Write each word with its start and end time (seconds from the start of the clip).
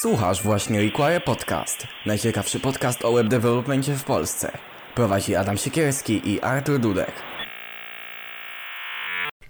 Słuchasz 0.00 0.42
właśnie 0.42 0.80
Require 0.80 1.20
Podcast, 1.20 1.86
najciekawszy 2.06 2.60
podcast 2.60 3.04
o 3.04 3.12
web 3.12 3.28
developmentie 3.28 3.94
w 3.94 4.04
Polsce. 4.04 4.52
Prowadzi 4.94 5.36
Adam 5.36 5.56
Siekierski 5.56 6.30
i 6.30 6.40
Artur 6.40 6.78
Dudek. 6.78 7.12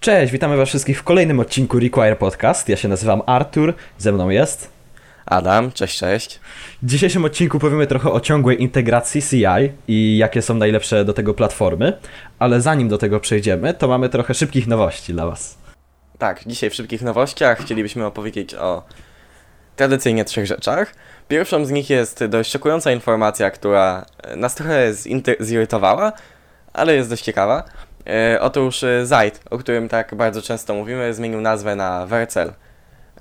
Cześć, 0.01 0.33
witamy 0.33 0.57
was 0.57 0.69
wszystkich 0.69 0.99
w 0.99 1.03
kolejnym 1.03 1.41
odcinku 1.41 1.79
Require 1.79 2.17
Podcast. 2.17 2.69
Ja 2.69 2.77
się 2.77 2.89
nazywam 2.89 3.23
Artur, 3.27 3.75
ze 3.99 4.13
mną 4.13 4.29
jest. 4.29 4.71
Adam, 5.27 5.73
cześć, 5.73 5.99
cześć. 5.99 6.41
W 6.83 6.87
dzisiejszym 6.87 7.25
odcinku 7.25 7.59
powiemy 7.59 7.87
trochę 7.87 8.13
o 8.13 8.21
ciągłej 8.21 8.63
integracji 8.63 9.23
CI 9.23 9.73
i 9.89 10.17
jakie 10.19 10.43
są 10.43 10.55
najlepsze 10.55 11.05
do 11.05 11.13
tego 11.13 11.35
platformy, 11.35 11.99
ale 12.39 12.61
zanim 12.61 12.89
do 12.89 12.99
tego 12.99 13.21
przejdziemy, 13.21 13.75
to 13.75 13.89
mamy 13.89 14.09
trochę 14.09 14.35
szybkich 14.35 14.67
nowości 14.67 15.13
dla 15.13 15.27
was. 15.27 15.59
Tak, 16.19 16.43
dzisiaj 16.47 16.71
w 16.71 16.75
szybkich 16.75 17.03
nowościach 17.03 17.59
chcielibyśmy 17.59 18.07
opowiedzieć 18.07 18.55
o 18.55 18.83
tradycyjnie 19.77 20.25
trzech 20.25 20.47
rzeczach. 20.47 20.95
Pierwszą 21.29 21.65
z 21.65 21.71
nich 21.71 21.91
jest 21.91 22.25
dość 22.25 22.51
szokująca 22.51 22.93
informacja, 22.93 23.51
która 23.51 24.07
e, 24.23 24.37
nas 24.37 24.55
trochę 24.55 24.93
zirytowała, 25.41 26.13
ale 26.73 26.95
jest 26.95 27.11
dość 27.11 27.25
ciekawa. 27.25 27.65
E, 28.07 28.41
otóż 28.41 28.83
e, 28.83 29.05
Zite, 29.05 29.39
o 29.51 29.59
którym 29.59 29.89
tak 29.89 30.15
bardzo 30.15 30.43
często 30.43 30.75
mówimy, 30.75 31.15
zmienił 31.15 31.41
nazwę 31.41 31.77
na 31.77 32.07
Vercel. 32.07 32.53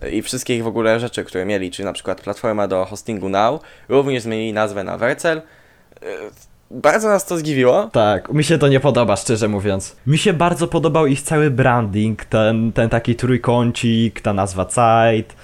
E, 0.02 0.10
I 0.10 0.22
wszystkie 0.22 0.56
ich 0.56 0.64
w 0.64 0.68
ogóle 0.68 1.00
rzeczy, 1.00 1.24
które 1.24 1.46
mieli, 1.46 1.72
czyli 1.72 1.86
na 1.86 1.94
przykład 1.94 2.22
platforma 2.22 2.68
do 2.68 2.86
hostingu 2.86 3.30
Now, 3.30 3.62
również 3.90 4.24
zmienili 4.24 4.54
nazwę 4.54 4.84
na 4.84 4.98
Vercel. 4.98 5.42
Bardzo 6.72 7.10
nas 7.10 7.26
to 7.26 7.38
zdziwiło. 7.38 7.90
Tak, 7.94 8.34
mi 8.34 8.44
się 8.44 8.58
to 8.58 8.68
nie 8.68 8.80
podoba, 8.80 9.16
szczerze 9.16 9.48
mówiąc. 9.48 9.96
Mi 10.08 10.18
się 10.18 10.34
bardzo 10.34 10.68
podobał 10.68 11.08
ich 11.08 11.22
cały 11.22 11.52
branding, 11.52 12.26
ten, 12.26 12.72
ten 12.72 12.90
taki 12.90 13.16
trójkącik, 13.16 14.22
ta 14.22 14.34
nazwa 14.34 14.66
Zeit, 14.66 15.36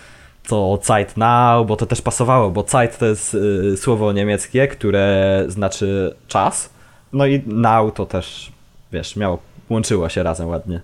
to 0.47 0.79
Zeit 0.81 1.17
Now, 1.17 1.67
bo 1.67 1.75
to 1.75 1.85
też 1.85 2.01
pasowało, 2.01 2.49
bo 2.49 2.63
Zeit 2.63 2.97
to 2.97 3.05
jest 3.05 3.33
y, 3.33 3.77
słowo 3.77 4.11
niemieckie, 4.11 4.67
które 4.67 5.43
znaczy 5.47 6.15
czas, 6.27 6.69
no 7.13 7.25
i 7.25 7.43
Now 7.47 7.93
to 7.93 8.05
też, 8.05 8.51
wiesz, 8.91 9.15
miało, 9.15 9.39
łączyło 9.69 10.09
się 10.09 10.23
razem 10.23 10.47
ładnie. 10.47 10.81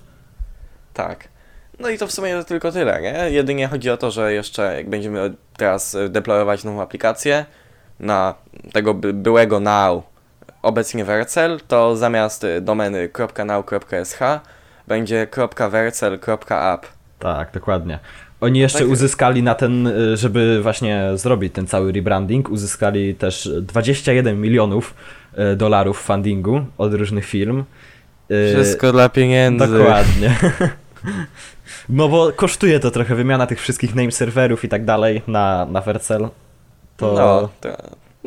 Tak. 0.94 1.28
No 1.80 1.90
i 1.90 1.98
to 1.98 2.08
w 2.08 2.12
sumie 2.12 2.44
tylko 2.44 2.72
tyle, 2.72 3.02
nie? 3.02 3.32
Jedynie 3.32 3.68
chodzi 3.68 3.90
o 3.90 3.98
to, 3.98 4.12
że 4.12 4.34
jeszcze 4.34 4.76
jak 4.76 4.90
będziemy 4.90 5.34
teraz 5.58 5.96
e, 5.96 6.10
deployować 6.10 6.64
nową 6.64 6.82
aplikację 6.82 7.46
na 8.00 8.36
tego 8.74 8.94
by, 8.94 9.14
byłego 9.14 9.60
now, 9.60 10.04
obecnie 10.62 11.06
Vercel, 11.06 11.60
to 11.68 11.96
zamiast 11.96 12.44
e, 12.44 12.62
domeny 12.62 13.10
.now.sh 13.46 14.20
będzie 14.88 15.28
.vercel.app. 15.72 16.86
Tak, 17.20 17.52
dokładnie. 17.54 18.00
Oni 18.42 18.60
jeszcze 18.60 18.80
Tak. 18.80 18.88
uzyskali 18.88 19.44
na 19.44 19.56
ten, 19.56 19.88
y, 19.88 20.18
żeby 20.18 20.62
właśnie 20.62 21.10
zrobić 21.16 21.54
ten 21.54 21.68
cały 21.68 21.92
rebranding, 21.92 22.50
uzyskali 22.50 23.16
też 23.16 23.50
21 23.62 24.42
milionów 24.42 24.94
y, 25.54 25.56
dolarów 25.56 26.00
fundingu 26.02 26.66
od 26.78 26.94
różnych 26.94 27.26
firm. 27.26 27.64
Y, 28.32 28.92
dla 28.92 29.10
pieniędzy. 29.10 29.68
Dokładnie. 29.68 30.36
No 31.90 32.10
bo 32.10 32.32
kosztuje 32.32 32.80
to 32.80 32.92
trochę 32.92 33.16
wymiana 33.16 33.48
tych 33.48 33.62
wszystkich 33.62 33.96
name 33.96 34.12
serwerów 34.12 34.64
i 34.64 34.70
tak 34.70 34.86
dalej 34.86 35.22
na, 35.28 35.66
na 35.66 35.82
Vercel. 35.82 36.30
To 36.98 37.14
No, 37.14 37.50
to, 37.62 37.78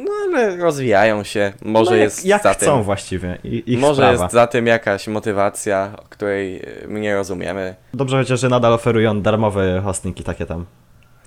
no 0.04 0.10
ale 0.24 0.56
rozwijają 0.56 1.24
się. 1.24 1.52
Może 1.62 1.90
no, 1.90 1.96
jak, 1.96 2.04
jest 2.04 2.24
jak 2.26 2.42
za 2.42 2.54
chcą 2.54 2.74
tym. 2.74 2.82
właściwie. 2.82 3.38
I, 3.44 3.76
Może 3.78 3.94
sprawa. 4.02 4.22
jest 4.22 4.34
za 4.34 4.46
tym 4.46 4.66
jakaś 4.66 5.08
motywacja, 5.08 5.92
o 5.98 6.02
której 6.02 6.56
e, 6.56 6.86
my 6.88 7.00
nie 7.00 7.14
rozumiemy. 7.14 7.74
Dobrze 7.94 8.18
chociaż, 8.18 8.40
że 8.40 8.48
nadal 8.48 8.72
oferują 8.72 9.22
darmowe 9.22 9.80
hostingi 9.84 10.24
takie 10.24 10.46
tam. 10.46 10.66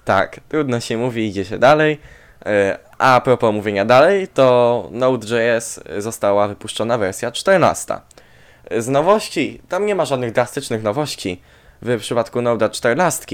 Tak, 0.06 0.40
trudno 0.50 0.80
się 0.80 0.98
mówi, 0.98 1.28
idzie 1.28 1.46
się 1.46 1.60
dalej. 1.60 1.98
E, 2.46 2.80
A 2.98 3.22
propos 3.22 3.54
mówienia 3.54 3.86
dalej, 3.86 4.28
to 4.28 4.88
Node.js 4.92 5.80
została 5.98 6.48
wypuszczona 6.48 6.98
wersja 6.98 7.32
14. 7.32 7.96
Z 8.78 8.88
nowości, 8.88 9.62
tam 9.70 9.86
nie 9.86 9.96
ma 9.96 10.06
żadnych 10.06 10.32
drastycznych 10.32 10.84
nowości 10.84 11.42
w 11.82 12.00
przypadku 12.00 12.40
Node'a 12.40 12.70
14. 12.72 13.26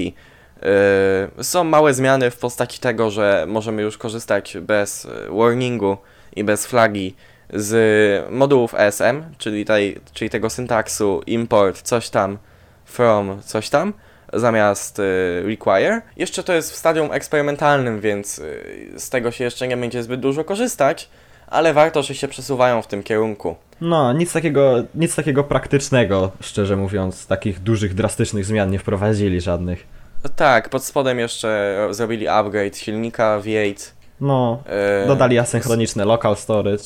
E, 0.62 1.44
Są 1.44 1.64
małe 1.64 1.94
zmiany 1.94 2.30
w 2.30 2.36
postaci 2.36 2.80
tego, 2.80 3.10
że 3.10 3.44
możemy 3.48 3.82
już 3.82 3.98
korzystać 3.98 4.56
bez 4.60 5.06
e, 5.06 5.08
warningu 5.30 5.96
i 6.36 6.44
bez 6.44 6.66
flagi 6.66 7.14
z 7.54 8.30
modułów 8.30 8.74
ESM, 8.74 9.22
czyli, 9.38 9.64
tej, 9.64 10.00
czyli 10.12 10.30
tego 10.30 10.50
syntaksu 10.50 11.22
import 11.26 11.82
coś 11.82 12.10
tam 12.10 12.38
from 12.84 13.42
coś 13.42 13.68
tam 13.68 13.92
zamiast 14.32 14.98
y, 14.98 15.02
require. 15.46 16.02
Jeszcze 16.16 16.42
to 16.42 16.52
jest 16.52 16.72
w 16.72 16.76
stadium 16.76 17.12
eksperymentalnym, 17.12 18.00
więc 18.00 18.38
y, 18.38 18.92
z 18.96 19.10
tego 19.10 19.30
się 19.30 19.44
jeszcze 19.44 19.68
nie 19.68 19.76
będzie 19.76 20.02
zbyt 20.02 20.20
dużo 20.20 20.44
korzystać, 20.44 21.08
ale 21.46 21.74
warto, 21.74 22.02
że 22.02 22.14
się 22.14 22.28
przesuwają 22.28 22.82
w 22.82 22.86
tym 22.86 23.02
kierunku. 23.02 23.56
No, 23.80 24.12
nic 24.12 24.32
takiego, 24.32 24.74
nic 24.94 25.14
takiego 25.14 25.44
praktycznego, 25.44 26.30
szczerze 26.40 26.76
mówiąc. 26.76 27.26
Takich 27.26 27.60
dużych, 27.60 27.94
drastycznych 27.94 28.44
zmian 28.44 28.70
nie 28.70 28.78
wprowadzili 28.78 29.40
żadnych. 29.40 29.99
No 30.24 30.30
tak, 30.36 30.68
pod 30.68 30.84
spodem 30.84 31.18
jeszcze 31.18 31.78
zrobili 31.90 32.28
upgrade 32.28 32.76
silnika 32.76 33.40
V8. 33.40 33.90
No, 34.20 34.62
y, 35.04 35.06
dodali 35.06 35.38
asynchroniczne 35.38 36.04
local 36.04 36.36
storage. 36.36 36.84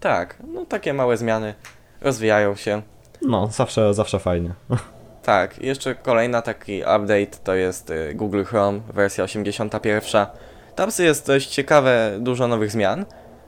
Tak, 0.00 0.36
no 0.54 0.64
takie 0.64 0.92
małe 0.94 1.16
zmiany 1.16 1.54
rozwijają 2.00 2.56
się. 2.56 2.82
No, 3.22 3.46
zawsze, 3.46 3.94
zawsze 3.94 4.18
fajnie. 4.18 4.50
Tak, 5.22 5.58
jeszcze 5.58 5.94
kolejna 5.94 6.42
taki 6.42 6.80
update 6.80 7.26
to 7.44 7.54
jest 7.54 7.90
y, 7.90 8.14
Google 8.14 8.42
Chrome, 8.44 8.80
wersja 8.94 9.24
81. 9.24 10.26
Tam 10.74 10.90
jest 10.98 11.26
dość 11.26 11.48
ciekawe, 11.48 12.12
dużo 12.18 12.48
nowych 12.48 12.70
zmian. 12.70 13.04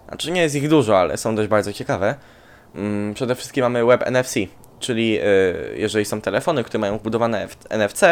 Znaczy 0.09 0.31
nie 0.31 0.43
jest 0.43 0.55
ich 0.55 0.69
dużo, 0.69 0.99
ale 0.99 1.17
są 1.17 1.35
dość 1.37 1.49
bardzo 1.49 1.73
ciekawe. 1.73 2.15
Mm, 2.75 3.15
Przede 3.15 3.35
wszystkim 3.35 3.63
mamy 3.63 3.85
Web 3.85 4.05
NFC, 4.11 4.35
czyli 4.79 5.19
jeżeli 5.75 6.05
są 6.05 6.21
telefony, 6.21 6.65
które 6.65 6.81
mają 6.81 6.99
wbudowane 6.99 7.49
NFC, 7.71 8.05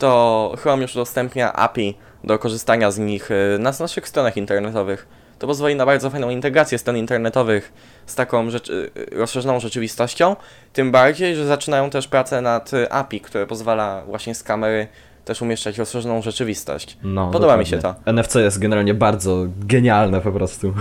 to 0.00 0.54
Chrome 0.58 0.82
już 0.82 0.96
udostępnia 0.96 1.52
API 1.52 1.94
do 2.24 2.38
korzystania 2.38 2.90
z 2.90 2.98
nich 2.98 3.30
y, 3.30 3.58
na 3.58 3.72
naszych 3.80 4.08
stronach 4.08 4.36
internetowych. 4.36 5.06
To 5.38 5.46
pozwoli 5.46 5.74
na 5.74 5.86
bardzo 5.86 6.10
fajną 6.10 6.30
integrację 6.30 6.78
stron 6.78 6.96
internetowych 6.96 7.72
z 8.06 8.14
taką 8.14 8.50
rzecz, 8.50 8.70
y, 8.70 8.90
rozszerzoną 9.12 9.60
rzeczywistością. 9.60 10.36
Tym 10.72 10.92
bardziej, 10.92 11.36
że 11.36 11.46
zaczynają 11.46 11.90
też 11.90 12.08
pracę 12.08 12.40
nad 12.40 12.72
y, 12.72 12.92
API, 12.92 13.20
które 13.20 13.46
pozwala 13.46 14.02
właśnie 14.06 14.34
z 14.34 14.42
kamery 14.42 14.88
też 15.24 15.42
umieszczać 15.42 15.78
rozszerzoną 15.78 16.22
rzeczywistość. 16.22 16.98
No, 17.02 17.30
Podoba 17.30 17.56
mi 17.56 17.66
się 17.66 17.76
dokładnie. 17.76 18.12
NFC 18.12 18.34
jest 18.34 18.58
generalnie 18.58 18.94
bardzo 18.94 19.46
genialne 19.60 20.20
po 20.20 20.32
prostu. 20.32 20.74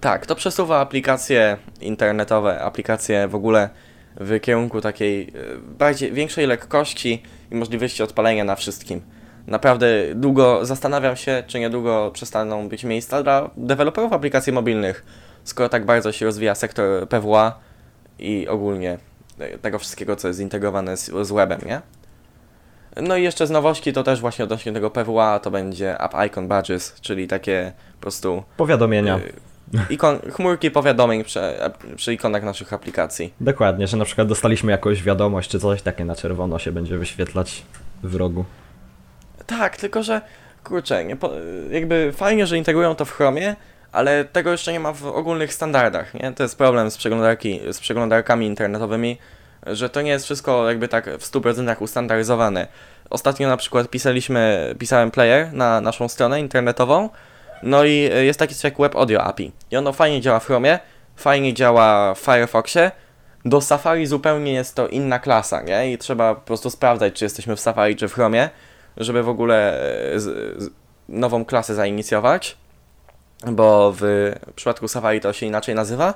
Tak, 0.00 0.26
to 0.26 0.34
przesuwa 0.34 0.80
aplikacje 0.80 1.56
internetowe, 1.80 2.60
aplikacje 2.60 3.28
w 3.28 3.34
ogóle 3.34 3.68
w 4.20 4.40
kierunku 4.40 4.80
takiej 4.80 5.22
e, 5.22 5.32
bardziej 5.78 6.12
większej 6.12 6.46
lekkości 6.46 7.22
i 7.50 7.54
możliwości 7.54 8.02
odpalenia 8.02 8.44
na 8.44 8.56
wszystkim. 8.56 9.00
Naprawdę 9.46 9.86
długo 10.14 10.66
zastanawiam 10.66 11.16
się, 11.16 11.42
czy 11.46 11.60
niedługo 11.60 12.10
przestaną 12.14 12.68
być 12.68 12.84
miejsca 12.84 13.22
dla 13.22 13.50
deweloperów 13.56 14.12
aplikacji 14.12 14.52
mobilnych, 14.52 15.04
skoro 15.44 15.68
tak 15.68 15.84
bardzo 15.84 16.12
się 16.12 16.26
rozwija 16.26 16.54
sektor 16.54 17.08
PWA 17.08 17.58
i 18.18 18.48
ogólnie 18.48 18.98
e, 19.38 19.58
tego 19.58 19.78
wszystkiego, 19.78 20.16
co 20.16 20.28
jest 20.28 20.38
zintegrowane 20.38 20.96
z, 20.96 21.10
z 21.22 21.32
webem, 21.32 21.60
nie? 21.66 21.80
No 23.02 23.16
i 23.16 23.22
jeszcze 23.22 23.46
z 23.46 23.50
nowości 23.50 23.92
to 23.92 24.02
też 24.02 24.20
właśnie 24.20 24.44
odnośnie 24.44 24.72
tego 24.72 24.90
PWA 24.90 25.38
to 25.38 25.50
będzie 25.50 26.00
App 26.00 26.14
Icon 26.26 26.48
Badges, 26.48 26.94
czyli 27.00 27.28
takie 27.28 27.72
po 27.94 28.00
prostu 28.00 28.42
Powiadomienia. 28.56 29.18
Y, 29.18 29.32
Ikon, 29.90 30.18
chmurki 30.32 30.70
powiadomień 30.70 31.24
przy, 31.24 31.40
przy 31.96 32.14
ikonach 32.14 32.42
naszych 32.42 32.72
aplikacji. 32.72 33.34
Dokładnie, 33.40 33.86
że 33.86 33.96
na 33.96 34.04
przykład 34.04 34.28
dostaliśmy 34.28 34.72
jakąś 34.72 35.02
wiadomość 35.02 35.50
czy 35.50 35.60
coś 35.60 35.82
takie 35.82 36.04
na 36.04 36.16
czerwono 36.16 36.58
się 36.58 36.72
będzie 36.72 36.98
wyświetlać 36.98 37.62
w 38.02 38.14
rogu. 38.14 38.44
Tak, 39.46 39.76
tylko 39.76 40.02
że 40.02 40.20
kurczę, 40.64 41.04
nie 41.04 41.16
jakby 41.70 42.12
fajnie, 42.16 42.46
że 42.46 42.58
integrują 42.58 42.94
to 42.94 43.04
w 43.04 43.12
Chromie, 43.12 43.56
ale 43.92 44.24
tego 44.24 44.50
jeszcze 44.50 44.72
nie 44.72 44.80
ma 44.80 44.92
w 44.92 45.06
ogólnych 45.06 45.54
standardach, 45.54 46.14
nie? 46.14 46.32
To 46.32 46.42
jest 46.42 46.58
problem 46.58 46.90
z, 46.90 46.96
przeglądarki, 46.96 47.60
z 47.72 47.80
przeglądarkami 47.80 48.46
internetowymi, 48.46 49.18
że 49.66 49.88
to 49.88 50.02
nie 50.02 50.10
jest 50.10 50.24
wszystko 50.24 50.68
jakby 50.68 50.88
tak 50.88 51.10
w 51.10 51.32
100% 51.32 51.82
ustandaryzowane. 51.82 52.66
Ostatnio 53.10 53.48
na 53.48 53.56
przykład 53.56 53.90
pisaliśmy, 53.90 54.74
pisałem 54.78 55.10
player 55.10 55.52
na 55.52 55.80
naszą 55.80 56.08
stronę 56.08 56.40
internetową, 56.40 57.08
no 57.62 57.84
i 57.84 58.10
y, 58.12 58.24
jest 58.24 58.38
taki 58.38 58.54
coś 58.54 58.64
jak 58.64 58.78
Web 58.78 58.96
Audio 58.96 59.24
API. 59.24 59.52
I 59.70 59.76
ono 59.76 59.92
fajnie 59.92 60.20
działa 60.20 60.40
w 60.40 60.46
Chromie, 60.46 60.78
fajnie 61.16 61.54
działa 61.54 62.14
w 62.14 62.18
Firefoxie. 62.18 62.90
Do 63.44 63.60
Safari 63.60 64.06
zupełnie 64.06 64.52
jest 64.52 64.74
to 64.74 64.88
inna 64.88 65.18
klasa, 65.18 65.62
nie? 65.62 65.92
I 65.92 65.98
trzeba 65.98 66.34
po 66.34 66.40
prostu 66.40 66.70
sprawdzać, 66.70 67.14
czy 67.14 67.24
jesteśmy 67.24 67.56
w 67.56 67.60
Safari, 67.60 67.96
czy 67.96 68.08
w 68.08 68.14
Chromie, 68.14 68.50
żeby 68.96 69.22
w 69.22 69.28
ogóle 69.28 69.80
e, 70.14 70.20
z, 70.20 70.24
z, 70.62 70.70
nową 71.08 71.44
klasę 71.44 71.74
zainicjować. 71.74 72.56
Bo 73.46 73.94
w 74.00 74.32
przypadku 74.54 74.88
Safari 74.88 75.20
to 75.20 75.32
się 75.32 75.46
inaczej 75.46 75.74
nazywa, 75.74 76.14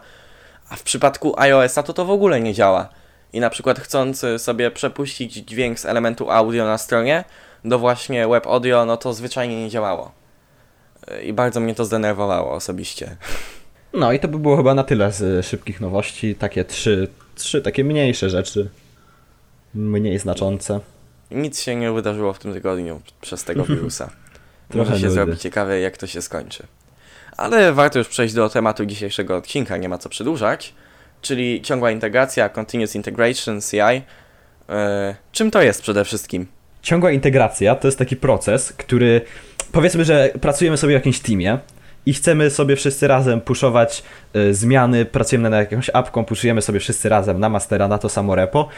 a 0.70 0.76
w 0.76 0.82
przypadku 0.82 1.40
iOS-a 1.40 1.82
to 1.82 1.92
to 1.92 2.04
w 2.04 2.10
ogóle 2.10 2.40
nie 2.40 2.54
działa. 2.54 2.88
I 3.32 3.40
na 3.40 3.50
przykład 3.50 3.80
chcąc 3.80 4.24
y, 4.24 4.38
sobie 4.38 4.70
przepuścić 4.70 5.32
dźwięk 5.32 5.78
z 5.78 5.86
elementu 5.86 6.30
audio 6.30 6.64
na 6.64 6.78
stronie 6.78 7.24
do 7.64 7.78
właśnie 7.78 8.28
Web 8.28 8.46
Audio, 8.46 8.84
no 8.84 8.96
to 8.96 9.14
zwyczajnie 9.14 9.62
nie 9.62 9.70
działało. 9.70 10.21
I 11.24 11.32
bardzo 11.32 11.60
mnie 11.60 11.74
to 11.74 11.84
zdenerwowało 11.84 12.52
osobiście. 12.52 13.16
No 13.92 14.12
i 14.12 14.20
to 14.20 14.28
by 14.28 14.38
było 14.38 14.56
chyba 14.56 14.74
na 14.74 14.84
tyle 14.84 15.12
z 15.12 15.22
y, 15.22 15.42
szybkich 15.42 15.80
nowości. 15.80 16.34
Takie 16.34 16.64
trzy, 16.64 17.08
trzy 17.34 17.62
takie 17.62 17.84
mniejsze 17.84 18.30
rzeczy. 18.30 18.70
Mniej 19.74 20.18
znaczące. 20.18 20.80
Nic 21.30 21.60
się 21.60 21.76
nie 21.76 21.92
wydarzyło 21.92 22.32
w 22.32 22.38
tym 22.38 22.52
tygodniu 22.52 23.00
przez 23.20 23.44
tego 23.44 23.64
wirusa. 23.74 24.10
Może 24.74 24.96
się 24.96 25.02
nudy. 25.02 25.10
zrobi 25.10 25.36
ciekawe, 25.36 25.80
jak 25.80 25.96
to 25.96 26.06
się 26.06 26.22
skończy. 26.22 26.66
Ale 27.36 27.72
warto 27.72 27.98
już 27.98 28.08
przejść 28.08 28.34
do 28.34 28.48
tematu 28.48 28.86
dzisiejszego 28.86 29.36
odcinka, 29.36 29.76
nie 29.76 29.88
ma 29.88 29.98
co 29.98 30.08
przedłużać, 30.08 30.74
czyli 31.22 31.62
ciągła 31.62 31.90
integracja, 31.90 32.48
Continuous 32.48 32.94
Integration, 32.94 33.60
CI. 33.60 34.02
E, 34.68 35.14
czym 35.32 35.50
to 35.50 35.62
jest 35.62 35.82
przede 35.82 36.04
wszystkim? 36.04 36.46
Ciągła 36.82 37.10
integracja 37.10 37.74
to 37.74 37.88
jest 37.88 37.98
taki 37.98 38.16
proces, 38.16 38.72
który 38.72 39.20
powiedzmy, 39.72 40.04
że 40.04 40.30
pracujemy 40.40 40.76
sobie 40.76 40.94
w 40.94 40.98
jakimś 41.00 41.20
teamie 41.20 41.58
i 42.06 42.12
chcemy 42.12 42.50
sobie 42.50 42.76
wszyscy 42.76 43.08
razem 43.08 43.40
puszować 43.40 44.02
y, 44.36 44.54
zmiany, 44.54 45.04
pracujemy 45.04 45.50
nad 45.50 45.70
jakąś 45.70 45.90
apką, 45.92 46.24
puszujemy 46.24 46.62
sobie 46.62 46.80
wszyscy 46.80 47.08
razem 47.08 47.40
na 47.40 47.48
mastera, 47.48 47.88
na 47.88 47.98
to 47.98 48.08
samo 48.08 48.34
repo 48.34 48.68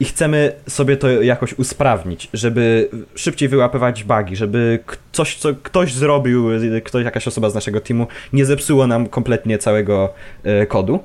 i 0.00 0.04
chcemy 0.04 0.52
sobie 0.68 0.96
to 0.96 1.08
jakoś 1.10 1.52
usprawnić, 1.52 2.28
żeby 2.32 2.88
szybciej 3.14 3.48
wyłapywać 3.48 4.04
bugi, 4.04 4.36
żeby 4.36 4.78
coś, 5.12 5.36
co 5.36 5.48
ktoś 5.62 5.94
zrobił, 5.94 6.52
y, 6.52 6.80
ktoś, 6.80 7.04
jakaś 7.04 7.28
osoba 7.28 7.50
z 7.50 7.54
naszego 7.54 7.80
teamu 7.80 8.06
nie 8.32 8.44
zepsuło 8.44 8.86
nam 8.86 9.06
kompletnie 9.06 9.58
całego 9.58 10.14
y, 10.62 10.66
kodu. 10.66 11.00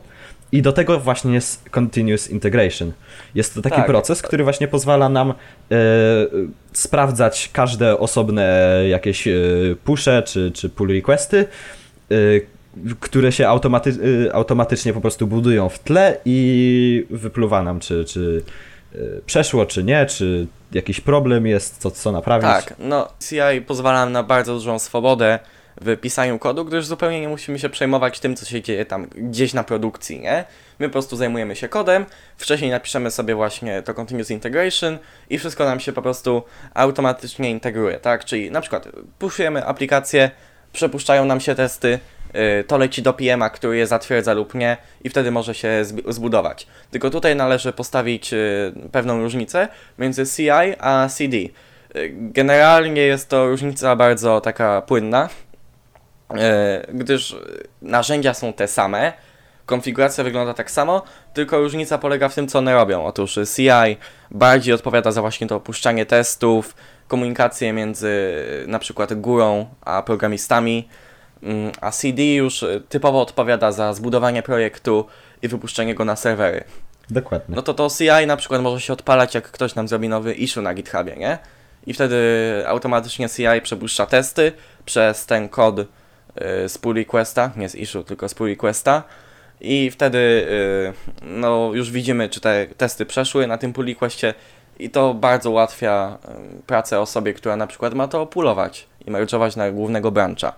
I 0.51 0.61
do 0.61 0.73
tego 0.73 0.99
właśnie 0.99 1.33
jest 1.33 1.69
Continuous 1.69 2.29
Integration. 2.29 2.91
Jest 3.35 3.53
to 3.53 3.61
taki 3.61 3.75
Tak. 3.75 3.85
proces, 3.85 4.21
który 4.21 4.43
właśnie 4.43 4.67
pozwala 4.67 5.09
nam 5.09 5.29
e, 5.29 5.75
sprawdzać 6.73 7.49
każde 7.53 7.99
osobne 7.99 8.73
jakieś 8.89 9.27
e, 9.27 9.31
pusze 9.83 10.23
czy, 10.23 10.51
czy 10.51 10.69
pull 10.69 10.93
requesty, 10.93 11.45
e, 12.11 12.15
które 12.99 13.31
się 13.31 13.47
automaty, 13.47 13.95
e, 14.27 14.35
automatycznie 14.35 14.93
po 14.93 15.01
prostu 15.01 15.27
budują 15.27 15.69
w 15.69 15.79
tle 15.79 16.17
i 16.25 17.05
wypluwa 17.09 17.63
nam, 17.63 17.79
czy, 17.79 18.05
czy 18.05 18.43
e, 18.95 18.97
przeszło, 19.25 19.65
czy 19.65 19.83
nie, 19.83 20.05
czy 20.05 20.47
jakiś 20.71 21.01
problem 21.01 21.47
jest, 21.47 21.77
co, 21.77 21.91
co 21.91 22.11
naprawić. 22.11 22.49
Tak, 22.49 22.73
no 22.79 23.07
CI 23.29 23.61
pozwala 23.67 23.99
nam 23.99 24.11
na 24.11 24.23
bardzo 24.23 24.53
dużą 24.53 24.79
swobodę 24.79 25.39
w 25.81 25.97
pisaniu 25.97 26.39
kodu, 26.39 26.65
gdyż 26.65 26.85
zupełnie 26.85 27.21
nie 27.21 27.29
musimy 27.29 27.59
się 27.59 27.69
przejmować 27.69 28.19
tym, 28.19 28.35
co 28.35 28.45
się 28.45 28.61
dzieje 28.61 28.85
tam 28.85 29.07
gdzieś 29.15 29.53
na 29.53 29.63
produkcji, 29.63 30.19
nie? 30.19 30.45
My 30.79 30.87
po 30.89 30.91
prostu 30.91 31.15
zajmujemy 31.15 31.55
się 31.55 31.69
kodem, 31.69 32.05
wcześniej 32.37 32.71
napiszemy 32.71 33.11
sobie 33.11 33.35
właśnie 33.35 33.81
to 33.81 33.93
Continuous 33.93 34.31
Integration 34.31 34.97
i 35.29 35.37
wszystko 35.37 35.65
nam 35.65 35.79
się 35.79 35.93
po 35.93 36.01
prostu 36.01 36.43
automatycznie 36.73 37.51
integruje, 37.51 37.99
tak? 37.99 38.25
Czyli 38.25 38.51
na 38.51 38.61
przykład 38.61 38.87
puszujemy 39.19 39.65
aplikację, 39.65 40.31
przepuszczają 40.73 41.25
nam 41.25 41.39
się 41.39 41.55
testy, 41.55 41.99
yy, 42.33 42.63
to 42.67 42.77
leci 42.77 43.01
do 43.01 43.13
PM-a, 43.13 43.49
który 43.49 43.77
je 43.77 43.87
zatwierdza 43.87 44.33
lub 44.33 44.55
nie 44.55 44.77
i 45.03 45.09
wtedy 45.09 45.31
może 45.31 45.55
się 45.55 45.69
zb- 45.83 46.11
zbudować. 46.13 46.67
Tylko 46.91 47.09
tutaj 47.09 47.35
należy 47.35 47.73
postawić 47.73 48.31
yy, 48.31 48.73
pewną 48.91 49.21
różnicę 49.21 49.67
między 49.99 50.25
CI 50.25 50.49
a 50.79 51.09
CD. 51.09 51.37
Yy, 51.37 51.51
Generalnie 52.13 53.01
jest 53.01 53.29
to 53.29 53.47
różnica 53.47 53.95
bardzo 53.95 54.41
taka 54.41 54.81
płynna, 54.81 55.29
gdyż 56.93 57.35
narzędzia 57.81 58.33
są 58.33 58.53
te 58.53 58.67
same, 58.67 59.13
konfiguracja 59.65 60.23
wygląda 60.23 60.53
tak 60.53 60.71
samo, 60.71 61.01
tylko 61.33 61.59
różnica 61.59 61.97
polega 61.97 62.29
w 62.29 62.35
tym, 62.35 62.47
co 62.47 62.59
one 62.59 62.73
robią. 62.73 63.05
Otóż 63.05 63.39
CI 63.55 63.97
bardziej 64.31 64.73
odpowiada 64.73 65.11
za 65.11 65.21
właśnie 65.21 65.47
to 65.47 65.55
opuszczanie 65.55 66.05
testów, 66.05 66.75
komunikację 67.07 67.73
między 67.73 68.35
na 68.67 68.79
przykład 68.79 69.13
górą 69.13 69.65
a 69.81 70.01
programistami, 70.01 70.87
mm, 71.43 71.71
a 71.81 71.91
CD 71.91 72.23
już 72.23 72.65
typowo 72.89 73.21
odpowiada 73.21 73.71
za 73.71 73.93
zbudowanie 73.93 74.43
projektu 74.43 75.05
i 75.41 75.47
wypuszczenie 75.47 75.95
go 75.95 76.05
na 76.05 76.15
serwery. 76.15 76.63
Dokładnie. 77.09 77.55
No 77.55 77.61
to 77.61 77.73
to 77.73 77.87
CI 77.97 78.27
na 78.27 78.37
przykład 78.37 78.61
może 78.61 78.81
się 78.81 78.93
odpalać, 78.93 79.35
jak 79.35 79.51
ktoś 79.51 79.75
nam 79.75 79.87
zrobi 79.87 80.09
nowy 80.09 80.33
issue 80.33 80.61
na 80.61 80.73
GitHubie, 80.73 81.15
nie? 81.15 81.37
I 81.87 81.93
wtedy 81.93 82.17
automatycznie 82.67 83.29
CI 83.29 83.61
przepuszcza 83.63 84.05
testy 84.05 84.51
przez 84.85 85.25
ten 85.25 85.49
kod 85.49 85.75
z 86.67 86.77
pull 86.77 86.95
requesta, 86.95 87.51
nie 87.57 87.69
z 87.69 87.75
issue, 87.75 88.03
tylko 88.03 88.29
z 88.29 88.33
pull 88.33 88.49
requesta. 88.49 89.03
I 89.61 89.91
wtedy 89.91 90.17
y, 90.17 90.93
no, 91.25 91.71
już 91.73 91.91
widzimy, 91.91 92.29
czy 92.29 92.39
te 92.39 92.67
testy 92.77 93.05
przeszły 93.05 93.47
na 93.47 93.57
tym 93.57 93.73
pull 93.73 93.85
requestie 93.85 94.33
i 94.79 94.89
to 94.89 95.13
bardzo 95.13 95.51
ułatwia 95.51 96.17
y, 96.59 96.63
pracę 96.63 96.99
osobie, 96.99 97.33
która 97.33 97.55
na 97.55 97.67
przykład 97.67 97.93
ma 97.93 98.07
to 98.07 98.25
pulować 98.25 98.87
i 99.05 99.11
merge'ować 99.11 99.57
na 99.57 99.71
głównego 99.71 100.11
brancha. 100.11 100.53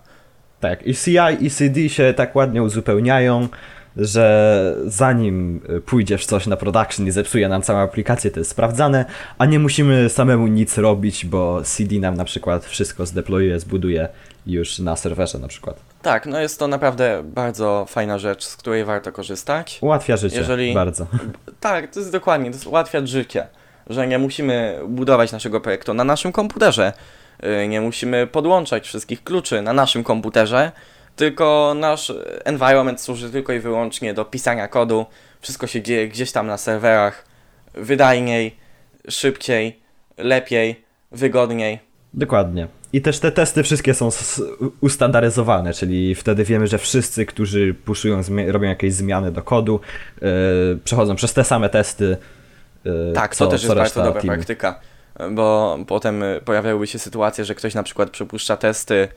Tak, 0.60 0.88
i 0.88 0.96
CI 0.96 1.46
i 1.46 1.50
CD 1.50 1.90
się 1.90 2.14
tak 2.14 2.36
ładnie 2.36 2.64
uzupełniają, 2.64 3.48
że 3.98 4.76
zanim 4.86 5.62
y, 5.78 5.82
pójdziesz 5.82 6.26
coś 6.26 6.48
na 6.48 6.58
production 6.58 7.08
i 7.08 7.12
zepsuje 7.12 7.50
nam 7.50 7.62
całą 7.62 7.80
aplikację, 7.80 8.32
to 8.32 8.40
jest 8.40 8.52
sprawdzane, 8.52 9.06
a 9.38 9.46
nie 9.46 9.60
musimy 9.60 10.10
samemu 10.10 10.48
nic 10.48 10.78
robić, 10.78 11.26
bo 11.26 11.62
CD 11.64 11.96
nam 11.96 12.16
na 12.16 12.26
przykład 12.26 12.66
wszystko 12.66 13.06
zdeployuje, 13.06 13.60
zbuduje 13.60 14.10
już 14.52 14.80
na 14.80 14.96
serwerze 14.96 15.40
na 15.40 15.48
przykład. 15.48 15.80
Tak, 16.02 16.26
no 16.26 16.40
jest 16.40 16.60
to 16.60 16.68
naprawdę 16.68 17.22
bardzo 17.24 17.86
fajna 17.90 18.20
rzecz, 18.20 18.46
z 18.46 18.58
której 18.58 18.86
warto 18.86 19.12
korzystać. 19.12 19.78
Ułatwia 19.82 20.18
życie 20.18 20.38
Jeżeli- 20.38 20.74
bardzo. 20.74 21.08
Tak, 21.60 21.94
to 21.94 22.00
jest 22.00 22.12
dokładnie, 22.12 22.50
to 22.50 22.56
jest 22.56 22.68
ułatwia 22.68 23.06
życie, 23.06 23.48
że 23.90 24.08
nie 24.08 24.20
musimy 24.20 24.80
budować 24.88 25.32
naszego 25.32 25.62
projektu 25.62 25.94
na 25.94 26.04
naszym 26.04 26.32
komputerze, 26.32 26.94
yy, 27.44 27.68
nie 27.68 27.82
musimy 27.82 28.28
podłączać 28.28 28.88
wszystkich 28.88 29.24
kluczy 29.24 29.62
na 29.62 29.74
naszym 29.74 30.04
komputerze, 30.04 30.72
tylko 31.16 31.74
nasz 31.76 32.14
environment 32.44 33.02
służy 33.02 33.30
tylko 33.30 33.54
i 33.54 33.60
wyłącznie 33.60 34.14
do 34.14 34.26
pisania 34.26 34.68
kodu, 34.68 35.06
wszystko 35.42 35.68
się 35.68 35.82
dzieje 35.82 36.08
gdzieś 36.08 36.32
tam 36.32 36.48
na 36.48 36.58
serwerach, 36.58 37.26
wydajniej, 37.74 38.56
szybciej, 39.10 39.80
lepiej, 40.18 40.84
wygodniej. 41.12 41.89
Dokładnie. 42.14 42.68
I 42.94 43.02
też 43.02 43.20
te 43.20 43.32
testy 43.32 43.64
wszystkie 43.64 43.94
są 43.94 44.10
ustandaryzowane, 44.82 45.74
czyli 45.74 46.16
wtedy 46.16 46.44
wiemy, 46.44 46.68
że 46.68 46.78
wszyscy, 46.78 47.26
którzy 47.26 47.74
puszują, 47.86 48.22
robią 48.48 48.70
jakieś 48.70 48.94
zmiany 48.94 49.32
do 49.32 49.42
kodu, 49.42 49.80
yy, 50.22 50.28
przechodzą 50.84 51.16
przez 51.16 51.34
te 51.34 51.44
same 51.44 51.70
testy. 51.70 52.18
yy, 52.86 53.12
Tak, 53.16 53.36
co, 53.36 53.46
to 53.46 53.52
też 53.52 53.62
co 53.62 53.68
jest 53.68 53.76
bardzo 53.78 54.04
dobra 54.04 54.22
teamu. 54.22 54.36
praktyka, 54.38 54.80
bo 55.32 55.78
potem 55.88 56.24
y, 56.24 56.42
pojawiałyby 56.46 56.88
się 56.88 57.00
sytuacje, 57.00 57.46
że 57.46 57.56
ktoś 57.56 57.74
na 57.74 57.84
przykład 57.84 58.10
przepuszcza 58.10 58.58
testy 58.58 59.08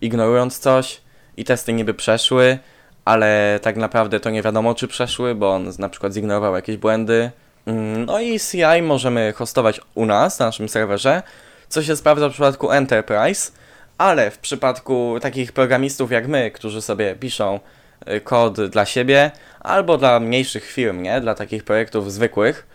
ignorując 0.00 0.58
coś 0.58 1.00
i 1.36 1.44
testy 1.44 1.72
niby 1.72 1.94
przeszły, 1.94 2.58
ale 3.04 3.58
tak 3.62 3.76
naprawdę 3.76 4.20
to 4.20 4.30
nie 4.30 4.42
wiadomo 4.42 4.74
czy 4.74 4.88
przeszły, 4.88 5.34
bo 5.34 5.54
on 5.54 5.70
na 5.78 5.88
przykład 5.88 6.12
zignorował 6.12 6.54
jakieś 6.54 6.76
błędy. 6.76 7.30
Mm, 7.66 8.04
No 8.04 8.20
i 8.20 8.40
CI 8.40 8.82
możemy 8.82 9.32
hostować 9.36 9.80
u 9.94 10.06
nas, 10.06 10.38
na 10.38 10.46
naszym 10.46 10.68
serwerze, 10.68 11.22
co 11.70 11.82
się 11.82 11.96
sprawdza 11.96 12.28
w 12.28 12.32
przypadku 12.32 12.70
Enterprise, 12.70 13.52
ale 13.98 14.30
w 14.30 14.38
przypadku 14.38 15.16
takich 15.22 15.52
programistów 15.52 16.12
jak 16.12 16.28
my, 16.28 16.50
którzy 16.50 16.82
sobie 16.82 17.14
piszą 17.14 17.60
y, 18.08 18.20
kod 18.20 18.60
dla 18.60 18.84
siebie, 18.84 19.30
albo 19.60 19.98
dla 19.98 20.20
mniejszych 20.20 20.64
firm, 20.64 21.02
nie? 21.02 21.20
Dla 21.20 21.34
takich 21.34 21.64
projektów 21.64 22.12
zwykłych, 22.12 22.66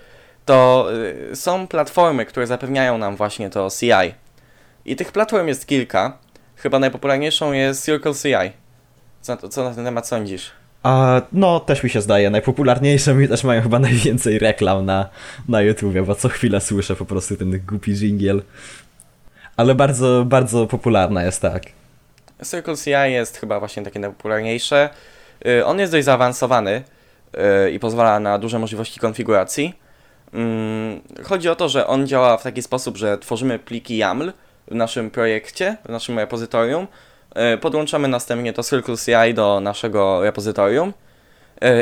to 0.46 0.88
y, 1.32 1.36
są 1.36 1.68
platformy, 1.68 2.26
które 2.26 2.48
zapewniają 2.48 2.98
nam 2.98 3.16
właśnie 3.16 3.50
to 3.50 3.68
CI. 3.80 4.14
I 4.86 4.96
tych 4.96 5.12
platform 5.12 5.48
jest 5.48 5.68
kilka. 5.68 6.18
Chyba 6.56 6.80
najpopularniejszą 6.80 7.54
jest 7.54 7.86
Circle 7.86 8.14
CI. 8.14 8.52
Co, 9.22 9.50
co 9.50 9.64
na 9.64 9.76
ten 9.76 9.86
temat 9.86 10.08
sądzisz? 10.08 10.52
A 10.86 11.22
no, 11.32 11.60
też 11.60 11.84
mi 11.84 11.90
się 11.90 12.02
zdaje, 12.02 12.30
najpopularniejsze 12.30 13.24
i 13.24 13.28
też 13.28 13.44
mają 13.44 13.62
chyba 13.62 13.80
najwięcej 13.80 14.40
reklam 14.40 14.86
na, 14.86 15.10
na 15.48 15.62
YouTubie, 15.62 16.04
bo 16.04 16.16
co 16.16 16.30
chwilę 16.30 16.62
słyszę 16.62 16.96
po 16.96 17.06
prostu 17.06 17.38
ten 17.38 17.60
głupi 17.68 17.94
dżingiel. 17.94 18.42
Ale 19.58 19.76
bardzo, 19.76 20.24
bardzo 20.26 20.68
popularna 20.68 21.24
jest, 21.24 21.42
tak. 21.42 21.64
Circle 22.52 22.78
CI 22.78 23.12
jest 23.12 23.38
chyba 23.38 23.60
właśnie 23.60 23.84
takie 23.84 24.00
najpopularniejsze. 24.00 24.90
Y, 25.48 25.66
On 25.66 25.80
jest 25.80 25.92
dość 25.92 26.06
zaawansowany 26.06 26.84
y, 27.68 27.72
i 27.72 27.80
pozwala 27.80 28.20
na 28.20 28.38
duże 28.40 28.60
możliwości 28.60 29.00
konfiguracji. 29.00 29.74
Mm, 30.34 31.02
Chodzi 31.24 31.50
o 31.50 31.56
to, 31.56 31.70
że 31.70 31.88
on 31.88 32.08
działa 32.08 32.38
w 32.38 32.44
taki 32.44 32.62
sposób, 32.62 32.98
że 32.98 33.18
tworzymy 33.18 33.60
pliki 33.60 33.98
YAML 33.98 34.34
w 34.68 34.76
naszym 34.76 35.12
projekcie, 35.12 35.78
w 35.86 35.90
naszym 35.90 36.20
repozytorium. 36.20 36.88
Y, 37.54 37.58
Podłączamy 37.58 38.08
następnie 38.08 38.54
to 38.54 38.64
Circle 38.64 38.96
CI 38.98 39.34
do 39.34 39.60
naszego 39.60 40.24
repozytorium 40.24 40.94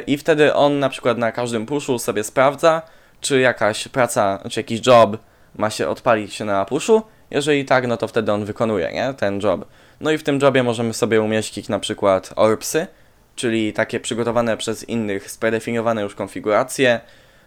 i 0.08 0.18
wtedy 0.18 0.54
on 0.54 0.80
na 0.80 0.90
przykład 0.90 1.18
na 1.18 1.32
każdym 1.32 1.66
pushu 1.66 2.00
sobie 2.00 2.24
sprawdza, 2.24 2.82
czy 3.22 3.40
jakaś 3.40 3.88
praca, 3.88 4.40
czy 4.50 4.60
jakiś 4.60 4.88
job 4.88 5.18
ma 5.56 5.70
się 5.70 5.90
odpalić 5.90 6.40
na 6.40 6.66
pushu. 6.66 7.02
Jeżeli 7.34 7.66
tak, 7.66 7.88
no 7.88 7.98
to 7.98 8.08
wtedy 8.08 8.32
on 8.32 8.46
wykonuje 8.46 8.92
nie? 8.92 9.14
ten 9.14 9.40
job. 9.44 9.66
No 10.02 10.12
i 10.12 10.18
w 10.18 10.24
tym 10.24 10.40
jobie 10.42 10.64
możemy 10.64 10.94
sobie 10.94 11.22
umieścić 11.22 11.70
na 11.70 11.80
przykład 11.80 12.34
orbsy, 12.36 12.88
czyli 13.36 13.74
takie 13.74 14.00
przygotowane 14.00 14.58
przez 14.58 14.90
innych, 14.90 15.32
spredefiniowane 15.32 16.02
już 16.02 16.16
konfiguracje. 16.16 17.00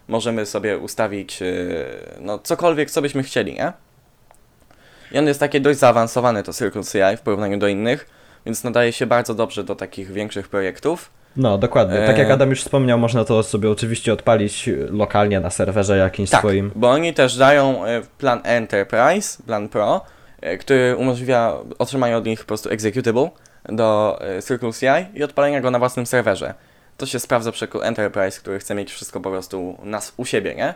Możemy 0.09 0.47
sobie 0.47 0.78
ustawić 0.78 1.40
yy, 1.40 1.87
no 2.21 2.38
cokolwiek, 2.38 2.90
co 2.90 3.02
byśmy 3.02 3.23
chcieli, 3.23 3.55
nie? 3.55 3.73
I 5.12 5.19
on 5.19 5.26
jest 5.26 5.40
takie 5.40 5.61
dość 5.61 5.78
zaawansowany, 5.78 6.43
to 6.43 6.52
Circle 6.52 6.83
CI 6.83 7.16
w 7.16 7.21
porównaniu 7.21 7.59
do 7.59 7.69
innych, 7.69 8.09
więc 8.47 8.64
nadaje 8.64 8.93
się 8.93 9.07
bardzo 9.07 9.35
dobrze 9.35 9.64
do 9.64 9.76
takich 9.76 10.12
większych 10.12 10.49
projektów. 10.49 11.11
No, 11.37 11.59
dokładnie. 11.59 11.97
Tak 12.07 12.16
E. 12.16 12.19
jak 12.19 12.31
Adam 12.31 12.50
już 12.50 12.62
wspomniał, 12.62 12.99
można 12.99 13.25
to 13.25 13.43
sobie 13.43 13.71
oczywiście 13.71 14.12
odpalić 14.12 14.71
lokalnie 14.90 15.40
na 15.40 15.50
serwerze 15.50 15.97
jakimś 15.99 16.31
Tak, 16.31 16.40
swoim. 16.40 16.71
bo 16.75 16.90
oni 16.90 17.14
też 17.14 17.37
dają 17.37 17.85
e, 17.85 18.02
plan 18.19 18.40
Enterprise, 18.45 19.43
plan 19.47 19.69
Pro, 19.69 20.00
e, 20.40 20.59
który 20.59 20.97
umożliwia 20.97 21.52
otrzymanie 21.78 22.16
od 22.16 22.26
nich 22.26 22.40
po 22.40 22.47
prostu 22.47 22.71
executable 22.71 23.31
do 23.69 24.19
e, 24.38 24.43
Circle 24.43 24.73
CI 24.73 25.19
i 25.19 25.23
odpalenia 25.25 25.61
go 25.61 25.71
na 25.71 25.78
własnym 25.78 26.07
serwerze. 26.07 26.55
To 26.97 27.07
się 27.07 27.19
sprawdza 27.21 27.52
przypadku 27.52 27.83
Enterprise, 27.83 28.40
który 28.40 28.59
chce 28.59 28.75
mieć 28.75 28.93
wszystko 28.93 29.21
po 29.21 29.31
prostu 29.31 29.78
nas 29.83 30.12
u 30.16 30.25
siebie, 30.25 30.55
nie? 30.55 30.75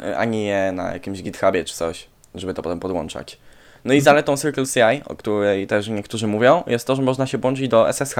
E, 0.00 0.18
A 0.18 0.24
nie 0.24 0.72
na 0.72 0.92
jakimś 0.92 1.22
GitHubie 1.22 1.64
czy 1.64 1.74
coś, 1.74 2.06
żeby 2.34 2.54
to 2.54 2.62
potem 2.62 2.80
podłączać. 2.80 3.38
No 3.84 3.94
i 3.94 4.00
zaletą 4.00 4.36
Circle 4.36 4.64
CI, 4.66 5.02
o 5.06 5.14
której 5.16 5.66
też 5.66 5.88
niektórzy 5.88 6.26
mówią, 6.26 6.62
jest 6.66 6.86
to, 6.86 6.96
że 6.96 7.02
można 7.02 7.26
się 7.26 7.38
połączyć 7.38 7.68
do 7.68 7.88
SSH. 7.92 8.16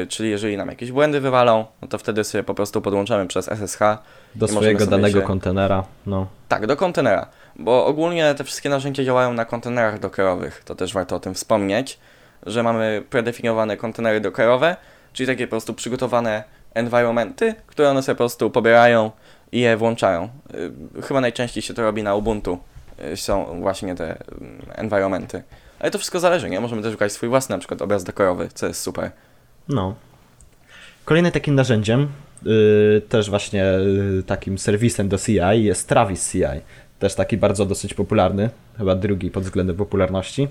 Yy, 0.00 0.06
czyli 0.06 0.30
jeżeli 0.30 0.56
nam 0.56 0.68
jakieś 0.68 0.92
błędy 0.92 1.20
wywalą, 1.20 1.64
no 1.82 1.88
to 1.88 1.98
wtedy 1.98 2.24
sobie 2.24 2.44
po 2.44 2.54
prostu 2.54 2.82
podłączamy 2.82 3.26
przez 3.26 3.48
SSH 3.48 3.78
Do 4.34 4.48
swojego 4.48 4.86
danego 4.86 5.20
się- 5.20 5.26
kontenera. 5.26 5.84
No. 6.06 6.26
tak, 6.48 6.66
do 6.66 6.76
kontenera, 6.76 7.26
bo 7.58 7.86
ogólnie 7.86 8.34
te 8.34 8.44
wszystkie 8.44 8.68
narzędzia 8.68 9.04
działają 9.04 9.32
na 9.32 9.44
kontenerach 9.44 9.98
dockerowych, 9.98 10.62
to 10.64 10.74
też 10.74 10.92
warto 10.94 11.16
o 11.16 11.20
tym 11.20 11.34
wspomnieć, 11.34 11.98
że 12.46 12.62
mamy 12.62 13.02
predefiniowane 13.10 13.76
kontenery 13.76 14.20
dockerowe, 14.20 14.76
czyli 15.12 15.26
takie 15.26 15.46
po 15.46 15.50
prostu 15.50 15.74
przygotowane 15.74 16.44
environmenty, 16.74 17.54
które 17.66 17.90
one 17.90 18.02
sobie 18.02 18.14
po 18.14 18.18
prostu 18.18 18.50
pobierają 18.50 19.10
i 19.52 19.60
je 19.60 19.76
włączają. 19.76 20.28
Yy, 20.94 21.02
Chyba 21.02 21.20
najczęściej 21.20 21.62
się 21.62 21.74
to 21.74 21.82
robi 21.82 22.02
na 22.02 22.14
Ubuntu, 22.14 22.58
yy, 22.98 23.16
są 23.16 23.60
właśnie 23.60 23.94
te 23.94 24.04
mm, 24.04 24.62
environmenty. 24.74 25.42
Ale 25.80 25.90
to 25.90 25.98
wszystko 25.98 26.20
zależy, 26.20 26.50
nie? 26.50 26.60
Możemy 26.60 26.82
też 26.82 26.92
szukać 26.92 27.12
swój 27.12 27.28
własny 27.28 27.54
na 27.54 27.58
przykład 27.58 27.82
obraz 27.82 28.04
dekorowy, 28.04 28.48
co 28.54 28.66
jest 28.66 28.80
super. 28.80 29.10
No. 29.68 29.94
Kolejnym 31.04 31.32
takim 31.32 31.54
narzędziem, 31.54 32.08
yy, 32.42 33.02
też 33.08 33.30
właśnie 33.30 33.60
yy, 33.60 34.22
takim 34.22 34.58
serwisem 34.58 35.08
do 35.08 35.18
CI 35.18 35.62
jest 35.64 35.88
Travis 35.88 36.32
CI. 36.32 36.44
Też 36.98 37.14
taki 37.14 37.36
bardzo 37.36 37.66
dosyć 37.66 37.94
popularny, 37.94 38.50
chyba 38.78 38.94
drugi 38.94 39.30
pod 39.30 39.42
względem 39.42 39.76
popularności. 39.76 40.48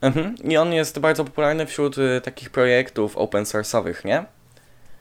Mhm. 0.00 0.34
I 0.44 0.56
on 0.56 0.72
jest 0.72 0.98
bardzo 0.98 1.24
popularny 1.24 1.66
wśród 1.66 1.98
y, 1.98 2.20
takich 2.24 2.50
projektów 2.50 3.16
open 3.16 3.44
source'owych, 3.44 4.04
nie? 4.04 4.24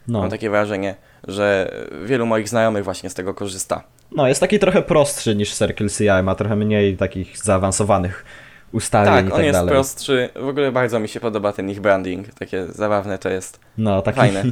No. 0.08 0.20
Mam 0.20 0.30
takie 0.30 0.50
wrażenie, 0.50 0.96
że 1.28 1.72
wielu 2.06 2.26
moich 2.26 2.50
znajomych 2.50 2.84
właśnie 2.84 3.10
z 3.10 3.14
tego 3.14 3.34
korzysta. 3.34 3.84
no, 4.12 4.28
jest 4.28 4.40
taki 4.40 4.60
trochę 4.60 4.82
prostszy 4.82 5.36
niż 5.36 5.54
Circle 5.54 5.90
CI, 5.90 6.24
ma 6.24 6.36
trochę 6.36 6.56
mniej 6.56 6.98
takich 6.98 7.38
zaawansowanych 7.38 8.26
ustawień 8.72 9.14
Tak, 9.14 9.26
i 9.26 9.32
on 9.32 9.38
tak 9.38 9.46
jest 9.46 9.60
dalej. 9.60 9.70
prostszy. 9.72 10.30
W 10.36 10.48
ogóle 10.48 10.72
bardzo 10.72 11.00
mi 11.00 11.08
się 11.08 11.20
podoba 11.20 11.54
ten 11.54 11.70
ich 11.70 11.82
branding. 11.82 12.34
Takie 12.34 12.66
zabawne 12.68 13.18
to 13.18 13.30
jest. 13.30 13.60
No, 13.78 14.02
taki 14.02 14.18
Fajne. 14.20 14.44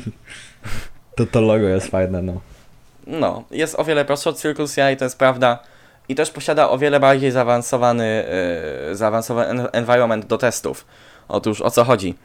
to, 1.17 1.25
to 1.25 1.41
logo 1.41 1.67
jest 1.67 1.88
fajne, 1.88 2.22
no. 2.22 2.41
No, 3.07 3.43
jest 3.51 3.79
o 3.79 3.84
wiele 3.84 4.05
prostszy 4.05 4.29
od 4.29 4.41
Circle 4.41 4.67
CI, 4.67 4.98
to 4.98 5.05
jest 5.05 5.19
prawda. 5.19 5.60
I 6.10 6.15
też 6.15 6.31
posiada 6.31 6.69
o 6.69 6.77
wiele 6.77 7.00
bardziej 7.00 7.31
zaawansowany, 7.31 8.25
yy, 8.89 8.95
zaawansowany 8.95 9.48
en- 9.50 9.67
environment 9.72 10.25
do 10.25 10.38
testów. 10.38 10.86
Otóż 11.27 11.62
o 11.62 11.72
co 11.72 11.84
chodzi? 11.84 12.15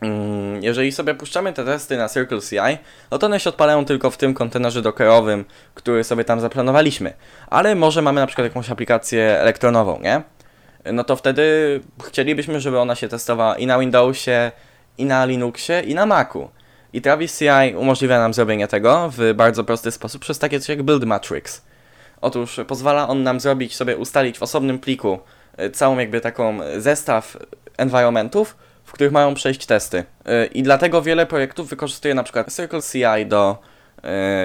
Mm, 0.00 0.62
Jeżeli 0.62 0.92
sobie 0.92 1.14
puszczamy 1.14 1.52
te 1.52 1.64
testy 1.64 1.96
na 1.96 2.08
Circle 2.08 2.40
CI, 2.40 2.78
no 3.10 3.18
to 3.18 3.26
one 3.26 3.40
się 3.40 3.50
odpalają 3.50 3.84
tylko 3.84 4.10
w 4.10 4.16
tym 4.16 4.34
kontenerze 4.34 4.82
dockerowym, 4.82 5.44
który 5.74 6.04
sobie 6.04 6.24
tam 6.24 6.40
zaplanowaliśmy. 6.40 7.12
Ale 7.46 7.74
może 7.74 8.02
mamy 8.02 8.20
na 8.20 8.26
przykład 8.26 8.44
jakąś 8.44 8.70
aplikację 8.70 9.40
elektronową, 9.40 10.00
nie? 10.02 10.22
No 10.92 11.04
to 11.04 11.16
wtedy 11.16 11.80
chcielibyśmy, 12.04 12.60
żeby 12.60 12.78
ona 12.78 12.94
się 12.94 13.08
testowała 13.08 13.56
i 13.56 13.66
na 13.66 13.78
Windowsie, 13.78 14.52
i 14.98 15.04
na 15.04 15.24
Linuxie, 15.24 15.80
i 15.80 15.94
na 15.94 16.06
Macu. 16.06 16.50
I 16.92 17.02
Travis 17.02 17.38
CI 17.38 17.74
umożliwia 17.76 18.18
nam 18.18 18.34
zrobienie 18.34 18.68
tego 18.68 19.10
w 19.16 19.34
bardzo 19.34 19.64
prosty 19.64 19.90
sposób 19.90 20.22
przez 20.22 20.38
takie 20.38 20.60
coś 20.60 20.68
jak 20.68 20.82
Build 20.82 21.04
Matrix. 21.04 21.62
Otóż 22.20 22.60
pozwala 22.66 23.08
on 23.08 23.22
nam 23.22 23.40
zrobić 23.40 23.76
sobie, 23.76 23.96
ustalić 23.96 24.38
w 24.38 24.42
osobnym 24.42 24.78
pliku 24.78 25.18
y, 25.60 25.70
całą 25.70 25.98
jakby 25.98 26.20
taką 26.20 26.58
zestaw 26.76 27.36
environmentów, 27.76 28.56
w 28.84 28.92
których 28.92 29.12
mają 29.12 29.34
przejść 29.34 29.66
testy. 29.66 29.98
Y, 29.98 30.46
I 30.46 30.62
dlatego 30.62 31.02
wiele 31.02 31.26
projektów 31.26 31.68
wykorzystuje 31.68 32.14
na 32.14 32.22
przykład 32.22 32.52
Circle 32.52 32.82
CI 32.82 33.26
do 33.26 33.58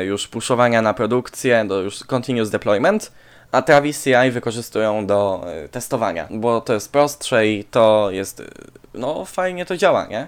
już 0.05 0.27
puszowania 0.27 0.81
na 0.81 0.93
produkcję, 0.93 1.65
do 1.65 1.81
już 1.81 2.03
continuous 2.03 2.49
deployment, 2.49 3.11
a 3.51 3.61
Travis 3.61 4.03
CI 4.03 4.31
wykorzystują 4.31 5.05
do 5.05 5.45
y, 5.65 5.69
testowania, 5.69 6.27
bo 6.31 6.61
to 6.61 6.73
jest 6.73 6.91
prostsze 6.91 7.47
i 7.47 7.63
to 7.63 8.11
jest, 8.11 8.39
y, 8.39 8.45
no 8.93 9.25
fajnie 9.25 9.65
to 9.65 9.77
działa, 9.77 10.05
nie? 10.05 10.27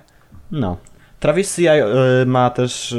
No. 0.51 0.77
Travis 1.19 1.55
CI 1.55 1.67
y, 1.67 2.25
ma 2.25 2.49
też 2.49 2.95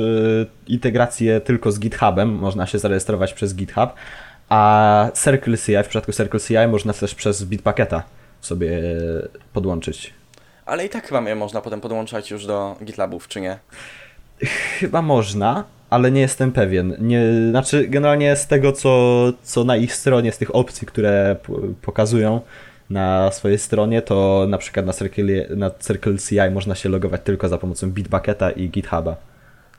integrację 0.67 1.41
tylko 1.41 1.73
z 1.73 1.79
GitHubem, 1.79 2.35
można 2.35 2.67
się 2.67 2.79
zarejestrować 2.79 3.33
przez 3.35 3.55
GitHub, 3.55 3.91
a 4.49 5.11
Circle 5.25 5.59
CI, 5.59 5.77
w 5.85 5.89
przypadku 5.89 6.13
Circle 6.13 6.41
CI 6.41 6.69
można 6.69 6.93
też 6.93 7.15
przez 7.15 7.45
Bitbucketa 7.45 8.03
sobie 8.41 8.83
podłączyć. 9.53 10.15
Ale 10.67 10.87
i 10.87 10.89
tak 10.89 11.07
chyba 11.07 11.29
je 11.29 11.35
można 11.35 11.61
potem 11.61 11.81
podłączać 11.81 12.31
już 12.31 12.47
do 12.47 12.77
GitLabów, 12.85 13.29
czy 13.29 13.41
nie? 13.41 13.59
Chyba 14.79 15.03
można, 15.03 15.65
ale 15.95 16.11
nie 16.11 16.21
jestem 16.21 16.53
pewien. 16.53 16.97
Nie, 17.01 17.23
znaczy, 17.51 17.89
generalnie 17.89 18.37
z 18.37 18.47
tego, 18.47 18.73
co, 18.73 19.25
co 19.43 19.65
na 19.65 19.77
ich 19.77 19.95
stronie, 19.95 20.33
z 20.33 20.39
tych 20.39 20.55
opcji, 20.55 20.87
które 20.87 21.37
pokazują 21.83 22.41
na 22.91 23.31
swojej 23.33 23.59
stronie, 23.59 24.03
to 24.03 24.47
na 24.49 24.59
przykład 24.59 24.87
na 24.87 24.93
Circle, 24.93 25.47
na 25.57 25.71
Circle 25.71 26.19
CI 26.19 26.51
można 26.53 26.75
się 26.75 26.89
logować 26.89 27.21
tylko 27.25 27.49
za 27.49 27.59
pomocą 27.59 27.91
Bitbucketa 27.91 28.51
i 28.51 28.69
GitHuba. 28.69 29.17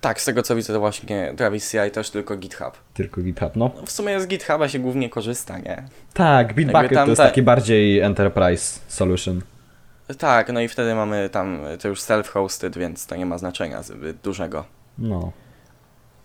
Tak, 0.02 0.22
z 0.22 0.26
tego 0.26 0.42
co 0.42 0.56
widzę 0.56 0.74
to 0.74 0.80
właśnie 0.80 1.34
Travis 1.38 1.72
CI 1.72 1.92
też 1.94 2.10
tylko 2.10 2.38
GitHub. 2.38 2.72
Tylko 2.94 3.22
GitHub, 3.22 3.56
no. 3.56 3.72
W 3.86 3.92
sumie 3.92 4.22
z 4.22 4.28
GitHuba 4.28 4.70
się 4.70 4.80
głównie 4.80 5.10
korzysta, 5.10 5.58
nie? 5.58 5.84
Tak, 6.14 6.54
Bitbucket 6.54 6.94
to 6.94 7.06
jest 7.08 7.22
te- 7.22 7.28
taki 7.28 7.42
bardziej 7.42 8.00
enterprise 8.00 8.80
solution. 8.88 9.42
Tak, 10.18 10.54
no 10.54 10.62
i 10.62 10.68
wtedy 10.68 10.96
mamy 10.96 11.30
tam 11.30 11.60
to 11.82 11.88
już 11.88 12.02
self-hosted, 12.02 12.78
więc 12.78 13.08
to 13.08 13.16
nie 13.16 13.26
ma 13.26 13.38
znaczenia 13.38 13.84
zbyt 13.84 14.18
dużego. 14.18 14.66
No. 14.98 15.32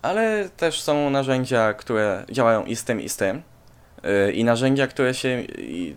Ale 0.01 0.49
też 0.57 0.81
są 0.81 1.09
narzędzia, 1.09 1.73
które 1.73 2.25
działają 2.31 2.65
i 2.65 2.75
z 2.75 2.83
tym, 2.83 3.01
i 3.01 3.09
z 3.09 3.17
tym. 3.17 3.41
Yy, 4.03 4.31
I 4.31 4.43
narzędzia, 4.43 4.87
które 4.87 5.13
się. 5.13 5.43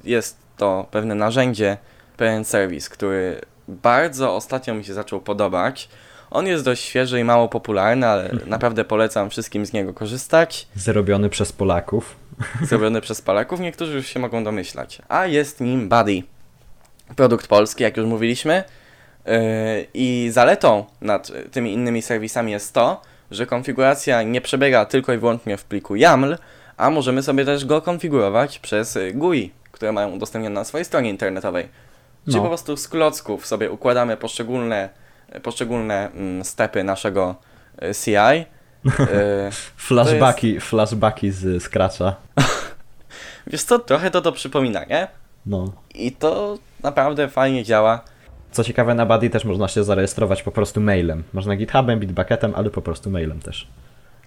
Jest 0.05 0.39
to 0.57 0.87
pewne 0.91 1.15
narzędzie, 1.15 1.77
pewien 2.17 2.45
serwis, 2.45 2.89
który 2.89 3.41
bardzo 3.69 4.37
ostatnio 4.37 4.75
mi 4.75 4.85
się 4.85 4.95
zaczął 4.95 5.21
podobać. 5.21 5.89
On 6.31 6.47
jest 6.47 6.65
dość 6.65 6.85
świeży 6.85 7.21
i 7.21 7.25
mało 7.25 7.49
popularny, 7.49 8.07
ale 8.07 8.31
naprawdę 8.47 8.85
polecam 8.85 9.31
wszystkim 9.31 9.67
z 9.67 9.73
niego 9.73 9.95
korzystać. 9.95 10.69
Zrobiony 10.75 11.31
przez 11.31 11.53
Polaków. 11.53 12.17
Zrobiony 12.69 13.01
przez 13.01 13.23
Polaków, 13.23 13.61
niektórzy 13.61 13.97
już 13.97 14.07
się 14.07 14.21
mogą 14.21 14.45
domyślać. 14.45 15.03
A 15.09 15.27
jest 15.27 15.61
nim 15.61 15.89
Buddy. 15.89 16.23
Produkt 17.17 17.47
polski, 17.47 17.83
jak 17.83 17.97
już 17.97 18.07
mówiliśmy. 18.07 18.65
Yy, 19.27 19.33
I 19.95 20.29
zaletą 20.33 20.85
nad 21.01 21.33
tymi 21.53 21.73
innymi 21.73 22.03
serwisami 22.03 22.53
jest 22.53 22.73
to, 22.73 23.01
że 23.35 23.47
konfiguracja 23.47 24.23
nie 24.23 24.41
przebiega 24.41 24.85
tylko 24.87 25.13
i 25.13 25.19
wyłącznie 25.19 25.57
w 25.57 25.65
pliku 25.65 25.97
YAML, 25.97 26.39
a 26.77 26.91
możemy 26.91 27.23
sobie 27.23 27.45
też 27.45 27.65
go 27.65 27.83
konfigurować 27.83 28.59
przez 28.59 28.97
y, 28.97 29.13
GUI, 29.15 29.53
które 29.73 29.93
mają 29.93 30.11
udostępnione 30.11 30.55
na 30.55 30.65
swojej 30.65 30.85
stronie 30.85 31.11
internetowej. 31.11 31.69
Czyli 32.25 32.37
No. 32.37 32.43
po 32.43 32.49
prostu 32.49 32.77
z 32.77 32.89
klocków 32.89 33.47
sobie 33.47 33.71
układamy 33.71 34.17
poszczególne, 34.17 34.89
poszczególne 35.43 36.11
mm, 36.11 36.45
stepy 36.45 36.85
naszego 36.85 37.35
y, 37.83 37.95
CI. 38.05 38.11
Yy, 38.85 38.93
Flashbacki, 39.77 40.61
flashbacki 40.61 41.31
z 41.31 41.63
Scratcha. 41.63 42.15
Wiesz 43.47 43.63
co, 43.63 43.79
trochę 43.79 44.11
to 44.11 44.21
to 44.21 44.33
przypomina, 44.33 44.85
nie? 44.85 45.09
No. 45.47 45.73
I 45.95 46.13
to 46.13 46.59
naprawdę 46.83 47.29
fajnie 47.29 47.65
działa. 47.65 48.01
Co 48.55 48.65
ciekawe, 48.65 48.95
na 48.95 49.07
Buddy 49.07 49.31
też 49.31 49.45
można 49.45 49.69
się 49.69 49.85
zarejestrować 49.85 50.43
po 50.43 50.53
prostu 50.53 50.81
mailem. 50.81 51.23
Można 51.33 51.57
GitHubem, 51.57 52.01
Bitbucketem, 52.01 52.53
ale 52.57 52.71
po 52.71 52.83
prostu 52.83 53.11
mailem 53.11 53.41
też. 53.41 53.69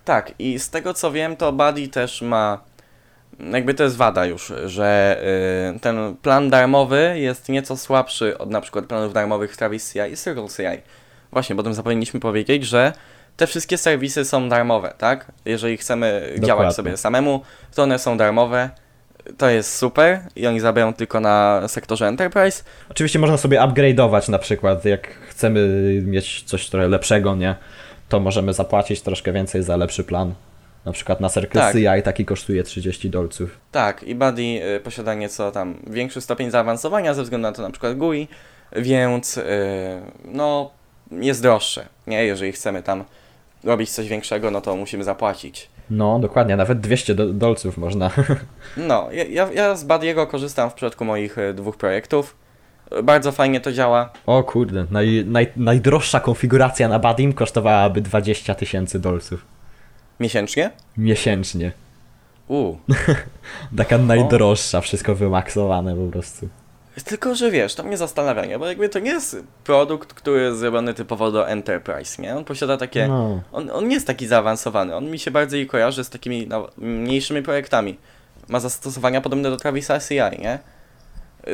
Tak, 0.05 0.33
i 0.39 0.59
z 0.59 0.69
tego 0.69 0.93
co 0.93 1.11
wiem, 1.11 1.35
to 1.37 1.53
Buddy 1.53 1.87
też 1.87 2.21
ma. 2.21 2.59
Jakby 3.51 3.73
to 3.73 3.83
jest 3.83 3.97
wada 3.97 4.25
już, 4.25 4.53
że 4.65 5.17
y, 5.75 5.79
ten 5.79 6.15
plan 6.21 6.49
darmowy 6.49 7.13
jest 7.19 7.49
nieco 7.49 7.77
słabszy 7.77 8.37
od 8.37 8.49
na 8.49 8.61
przykład 8.61 8.85
planów 8.85 9.13
darmowych 9.13 9.57
Travis 9.57 9.93
CI 9.93 9.99
i 10.13 10.17
Circle 10.17 10.47
CI. 10.47 10.81
Właśnie, 11.31 11.55
bo 11.55 11.63
tym 11.63 11.73
zapomnieliśmy 11.73 12.19
powiedzieć, 12.19 12.65
że 12.65 12.93
te 13.37 13.47
wszystkie 13.47 13.77
serwisy 13.77 14.25
są 14.25 14.49
darmowe, 14.49 14.93
tak? 14.97 15.31
Jeżeli 15.45 15.77
chcemy 15.77 16.21
Dokładnie. 16.21 16.47
działać 16.47 16.75
sobie 16.75 16.97
samemu, 16.97 17.41
to 17.75 17.83
one 17.83 17.99
są 17.99 18.17
darmowe. 18.17 18.69
To 19.37 19.49
jest 19.49 19.75
super 19.75 20.19
i 20.35 20.47
oni 20.47 20.59
zarabiają 20.59 20.93
tylko 20.93 21.19
na 21.19 21.67
sektorze 21.67 22.07
Enterprise. 22.07 22.63
Oczywiście 22.89 23.19
można 23.19 23.37
sobie 23.37 23.59
upgrade'ować 23.59 24.29
na 24.29 24.39
przykład, 24.39 24.85
jak 24.85 25.07
chcemy 25.07 25.69
mieć 26.05 26.43
coś 26.43 26.69
trochę 26.69 26.87
lepszego, 26.87 27.35
nie? 27.35 27.55
To 28.09 28.19
możemy 28.19 28.53
zapłacić 28.53 29.01
troszkę 29.01 29.33
więcej 29.33 29.63
za 29.63 29.77
lepszy 29.77 30.03
plan. 30.03 30.33
Na 30.85 30.91
przykład 30.91 31.19
na 31.19 31.29
Circle 31.29 31.61
Tak. 31.61 32.03
Taki 32.03 32.25
kosztuje 32.25 32.63
30 32.63 33.09
dolców. 33.09 33.59
Tak, 33.71 34.03
i 34.03 34.15
Buddy 34.15 34.41
y, 34.41 34.79
posiada 34.83 35.13
nieco 35.13 35.51
tam 35.51 35.75
większy 35.87 36.21
stopień 36.21 36.51
zaawansowania 36.51 37.13
ze 37.13 37.23
względu 37.23 37.47
na 37.47 37.53
to 37.53 37.61
na 37.61 37.71
przykład 37.71 37.97
GUI, 37.97 38.27
więc 38.75 39.35
yy, 39.35 39.43
no 40.25 40.71
jest 41.11 41.41
droższe, 41.41 41.85
nie? 42.07 42.25
Jeżeli 42.25 42.51
chcemy 42.51 42.83
tam 42.83 43.03
robić 43.63 43.89
coś 43.89 44.07
większego, 44.07 44.51
no 44.51 44.61
to 44.61 44.75
musimy 44.75 45.03
zapłacić. 45.03 45.69
No, 45.89 46.19
dokładnie, 46.19 46.55
nawet 46.55 46.79
200 46.79 47.15
do 47.15 47.33
dolców 47.33 47.77
można. 47.77 48.11
No, 48.77 49.07
ja, 49.11 49.51
ja, 49.51 49.75
z 49.75 49.83
Badiego 49.83 50.27
korzystam 50.27 50.69
w 50.69 50.73
przypadku 50.73 51.05
moich 51.05 51.37
y, 51.37 51.53
dwóch 51.53 51.77
projektów. 51.77 52.35
Bardzo 53.03 53.31
fajnie 53.31 53.61
to 53.61 53.71
działa. 53.71 54.09
O 54.25 54.43
kurde, 54.43 54.85
naj, 54.91 55.25
naj, 55.27 55.47
najdroższa 55.55 56.19
konfiguracja 56.19 56.89
na 56.89 56.99
Badim 56.99 57.33
kosztowałaby 57.33 58.01
20 58.01 58.55
tysięcy 58.55 58.99
dolców 58.99 59.45
Miesięcznie? 60.19 60.71
miesięcznie. 60.97 61.71
U. 62.47 62.75
Taka 63.77 63.97
najdroższa, 63.97 64.81
wszystko 64.81 65.15
wymaksowane 65.15 65.95
po 65.95 66.11
prostu. 66.11 66.49
Tylko, 67.05 67.35
że 67.35 67.51
wiesz, 67.51 67.75
to 67.75 67.83
mnie 67.83 67.97
zastanawia, 67.97 68.45
nie? 68.45 68.59
Bo 68.59 68.67
jakby 68.67 68.89
to 68.89 68.99
nie 68.99 69.11
jest 69.11 69.37
produkt, 69.63 70.13
który 70.13 70.41
jest 70.41 70.59
zrobiony 70.59 70.93
typowo 70.93 71.31
do 71.31 71.49
Enterprise, 71.49 72.21
nie? 72.21 72.35
On 72.35 72.45
posiada 72.45 72.77
takie... 72.77 73.07
No. 73.07 73.41
On, 73.51 73.69
on 73.69 73.87
nie 73.87 73.93
jest 73.95 74.07
taki 74.07 74.27
zaawansowany. 74.27 74.95
On 74.95 75.11
mi 75.11 75.19
się 75.19 75.31
bardziej 75.31 75.67
kojarzy 75.67 76.03
z 76.03 76.09
takimi 76.09 76.47
no, 76.47 76.67
mniejszymi 76.77 77.41
projektami. 77.43 77.97
Ma 78.49 78.59
zastosowania 78.59 79.21
podobne 79.21 79.49
do 79.49 79.57
Travisa 79.57 79.99
CI, 79.99 80.41
nie? 80.41 80.59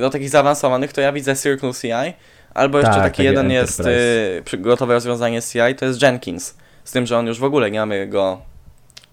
Do 0.02 0.10
takich 0.10 0.30
zaawansowanych 0.30 0.94
to 0.94 1.02
ja 1.02 1.12
widzę 1.12 1.36
Circle 1.36 1.72
CI, 1.82 2.14
albo 2.54 2.78
jeszcze 2.78 2.94
Tak, 2.94 3.04
taki 3.04 3.24
jeden 3.24 3.52
jest 3.52 3.80
Enterprise. 3.80 4.38
y, 4.38 4.42
przy- 4.46 4.58
gotowe 4.58 4.94
rozwiązanie 4.94 5.42
CI, 5.42 5.76
to 5.78 5.86
jest 5.86 6.02
Jenkins. 6.02 6.56
Z 6.84 6.92
tym, 6.92 7.06
że 7.06 7.18
on 7.18 7.28
już 7.28 7.40
w 7.40 7.44
ogóle 7.44 7.72
nie 7.72 7.80
mamy 7.80 8.08
go 8.08 8.42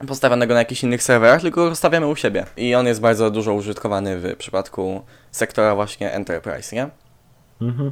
postawionego 0.08 0.54
na 0.54 0.60
jakichś 0.60 0.82
innych 0.82 1.02
serwerach, 1.02 1.40
tylko 1.40 1.68
go 1.68 1.74
stawiamy 1.74 2.06
u 2.06 2.16
siebie. 2.16 2.44
I 2.56 2.74
on 2.74 2.86
jest 2.86 3.00
bardzo 3.00 3.30
dużo 3.30 3.54
użytkowany 3.54 4.18
w 4.18 4.36
przypadku 4.36 5.02
sektora 5.30 5.74
właśnie 5.74 6.12
Enterprise, 6.12 6.76
nie? 6.76 6.88
Mhm. 7.60 7.90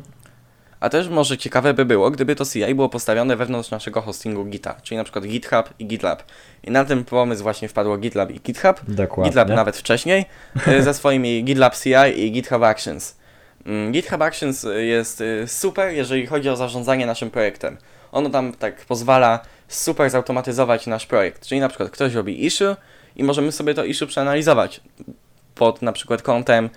A 0.81 0.89
też 0.89 1.09
może 1.09 1.39
ciekawe 1.39 1.75
by 1.75 1.85
było, 1.85 2.11
gdyby 2.11 2.37
to 2.37 2.45
CI 2.45 2.75
było 2.75 2.89
postawione 2.89 3.37
wewnątrz 3.37 3.71
naszego 3.71 4.01
hostingu 4.01 4.45
Gita, 4.45 4.75
czyli 4.83 4.99
na 4.99 5.05
przykład 5.05 5.25
GitHub 5.25 5.75
i 5.79 5.87
GitLab. 5.87 6.23
I 6.65 6.71
na 6.71 6.85
ten 6.85 7.05
pomysł 7.05 7.43
właśnie 7.43 7.69
wpadło 7.69 7.99
GitLab 7.99 8.31
i 8.31 8.41
GitHub. 8.41 8.81
Dokładnie. 8.89 9.31
GitLab 9.31 9.49
nawet 9.49 9.77
wcześniej, 9.77 10.25
y, 10.69 10.83
ze 10.83 10.95
swoimi 10.95 11.45
GitLab 11.45 11.77
CI 11.77 12.21
i 12.25 12.33
GitHub 12.33 12.63
Actions. 12.63 13.17
Mm, 13.67 13.93
GitHub 13.93 14.23
Actions 14.23 14.65
y, 14.65 14.85
jest 14.85 15.21
y, 15.21 15.45
super, 15.49 15.93
jeżeli 15.93 16.27
chodzi 16.27 16.49
o 16.49 16.57
zarządzanie 16.57 17.07
naszym 17.07 17.31
projektem. 17.31 17.77
Ono 18.13 18.31
tam 18.31 18.53
tak 18.53 18.85
pozwala 18.85 19.41
super 19.69 20.11
zautomatyzować 20.11 20.87
nasz 20.87 21.07
projekt. 21.07 21.47
Czyli 21.47 21.61
na 21.61 21.69
przykład 21.69 21.91
ktoś 21.91 22.15
robi 22.15 22.47
issue 22.47 22.77
i 23.17 23.25
możemy 23.25 23.53
sobie 23.53 23.75
to 23.75 23.85
issue 23.85 24.07
przeanalizować 24.07 24.81
pod 25.55 25.83
na 25.83 25.93
przykład 25.93 26.23
kątem 26.23 26.71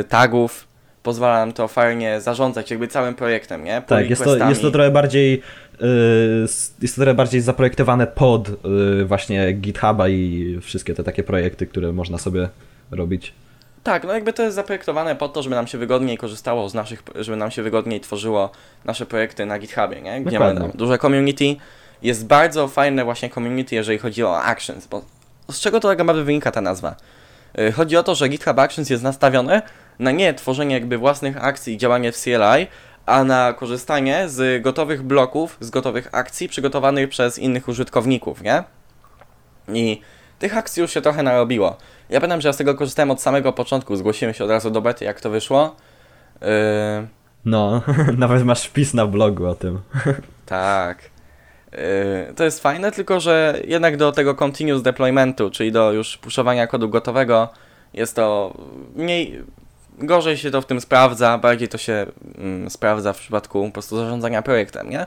y, 0.00 0.04
tagów. 0.04 0.68
Pozwala 1.02 1.38
nam 1.38 1.52
to 1.52 1.68
fajnie 1.68 2.20
zarządzać 2.20 2.70
jakby 2.70 2.88
całym 2.88 3.14
projektem, 3.14 3.64
nie? 3.64 3.82
Tak, 3.86 4.10
jest 4.10 4.24
to, 4.24 4.48
jest 4.48 4.62
to 4.62 4.70
trochę 4.70 4.90
bardziej 4.90 5.42
yy, 5.80 5.86
jest 6.82 6.94
to 6.96 7.02
trochę 7.02 7.14
bardziej 7.14 7.40
zaprojektowane 7.40 8.06
pod 8.06 8.48
yy, 8.48 9.04
właśnie 9.04 9.52
GitHuba 9.52 10.08
i 10.08 10.58
wszystkie 10.62 10.94
te 10.94 11.04
takie 11.04 11.22
projekty, 11.22 11.66
które 11.66 11.92
można 11.92 12.18
sobie 12.18 12.48
robić. 12.90 13.32
Tak, 13.82 14.04
no 14.04 14.12
jakby 14.12 14.32
to 14.32 14.42
jest 14.42 14.56
zaprojektowane 14.56 15.16
po 15.16 15.28
to, 15.28 15.42
żeby 15.42 15.54
nam 15.54 15.66
się 15.66 15.78
wygodniej 15.78 16.18
korzystało 16.18 16.68
z 16.68 16.74
naszych, 16.74 17.02
żeby 17.14 17.36
nam 17.36 17.50
się 17.50 17.62
wygodniej 17.62 18.00
tworzyło 18.00 18.50
nasze 18.84 19.06
projekty 19.06 19.46
na 19.46 19.58
GitHubie, 19.58 20.02
nie? 20.02 20.20
Gdzie 20.20 20.38
mamy 20.38 20.54
Dokładnie. 20.54 20.60
tam 20.60 20.78
duże 20.78 20.98
community. 20.98 21.56
Jest 22.02 22.26
bardzo 22.26 22.68
fajne 22.68 23.04
właśnie 23.04 23.30
community, 23.30 23.74
jeżeli 23.74 23.98
chodzi 23.98 24.24
o 24.24 24.42
Actions, 24.42 24.86
bo 24.86 25.02
z 25.50 25.60
czego 25.60 25.80
to 25.80 25.88
tak 25.88 25.98
naprawdę 25.98 26.24
wynika 26.24 26.52
ta 26.52 26.60
nazwa? 26.60 26.96
Yy, 27.54 27.72
Chodzi 27.72 27.96
o 27.96 28.02
to, 28.02 28.14
że 28.14 28.28
GitHub 28.28 28.58
Actions 28.58 28.90
jest 28.90 29.02
nastawione 29.02 29.62
na 29.98 30.10
nie 30.10 30.34
tworzenie 30.34 30.74
jakby 30.74 30.98
własnych 30.98 31.44
akcji 31.44 31.74
i 31.74 31.78
działanie 31.78 32.12
w 32.12 32.16
CLI, 32.22 32.66
a 33.06 33.24
na 33.24 33.52
korzystanie 33.52 34.28
z 34.28 34.62
gotowych 34.62 35.02
bloków, 35.02 35.56
z 35.60 35.70
gotowych 35.70 36.08
akcji 36.12 36.48
przygotowanych 36.48 37.08
przez 37.08 37.38
innych 37.38 37.68
użytkowników, 37.68 38.42
nie? 38.42 38.64
I 39.68 40.00
tych 40.38 40.56
akcji 40.56 40.80
już 40.80 40.90
się 40.90 41.00
trochę 41.02 41.22
narobiło. 41.22 41.76
Ja 42.10 42.20
pamiętam, 42.20 42.40
że 42.40 42.48
ja 42.48 42.52
z 42.52 42.56
tego 42.56 42.74
korzystałem 42.74 43.10
od 43.10 43.22
samego 43.22 43.52
początku, 43.52 43.96
zgłosiłem 43.96 44.34
się 44.34 44.44
od 44.44 44.50
razu 44.50 44.70
do 44.70 44.80
bety, 44.82 45.04
jak 45.04 45.20
to 45.20 45.30
wyszło. 45.30 45.76
Yy, 46.40 46.48
No, 47.44 47.82
nawet 48.18 48.44
masz 48.44 48.64
wpis 48.64 48.94
na 48.94 49.06
blogu 49.06 49.46
o 49.46 49.54
tym. 49.54 49.80
tak. 50.46 51.11
Yy, 51.72 52.34
to 52.34 52.44
jest 52.44 52.60
fajne, 52.60 52.92
tylko 52.92 53.20
że 53.20 53.60
jednak 53.64 53.96
do 53.96 54.12
tego 54.12 54.34
continuous 54.34 54.82
deploymentu, 54.82 55.50
czyli 55.50 55.72
do 55.72 55.92
już 55.92 56.16
puszowania 56.16 56.66
kodu 56.66 56.88
gotowego, 56.88 57.48
jest 57.94 58.16
to 58.16 58.54
mniej. 58.94 59.42
Gorzej 59.98 60.36
się 60.36 60.50
to 60.50 60.62
w 60.62 60.66
tym 60.66 60.80
sprawdza, 60.80 61.38
bardziej 61.38 61.68
to 61.68 61.78
się 61.78 62.06
mm, 62.38 62.70
sprawdza 62.70 63.12
w 63.12 63.18
przypadku 63.18 63.66
po 63.66 63.72
prostu 63.72 63.96
zarządzania 63.96 64.42
projektem, 64.42 64.90
nie? 64.90 65.06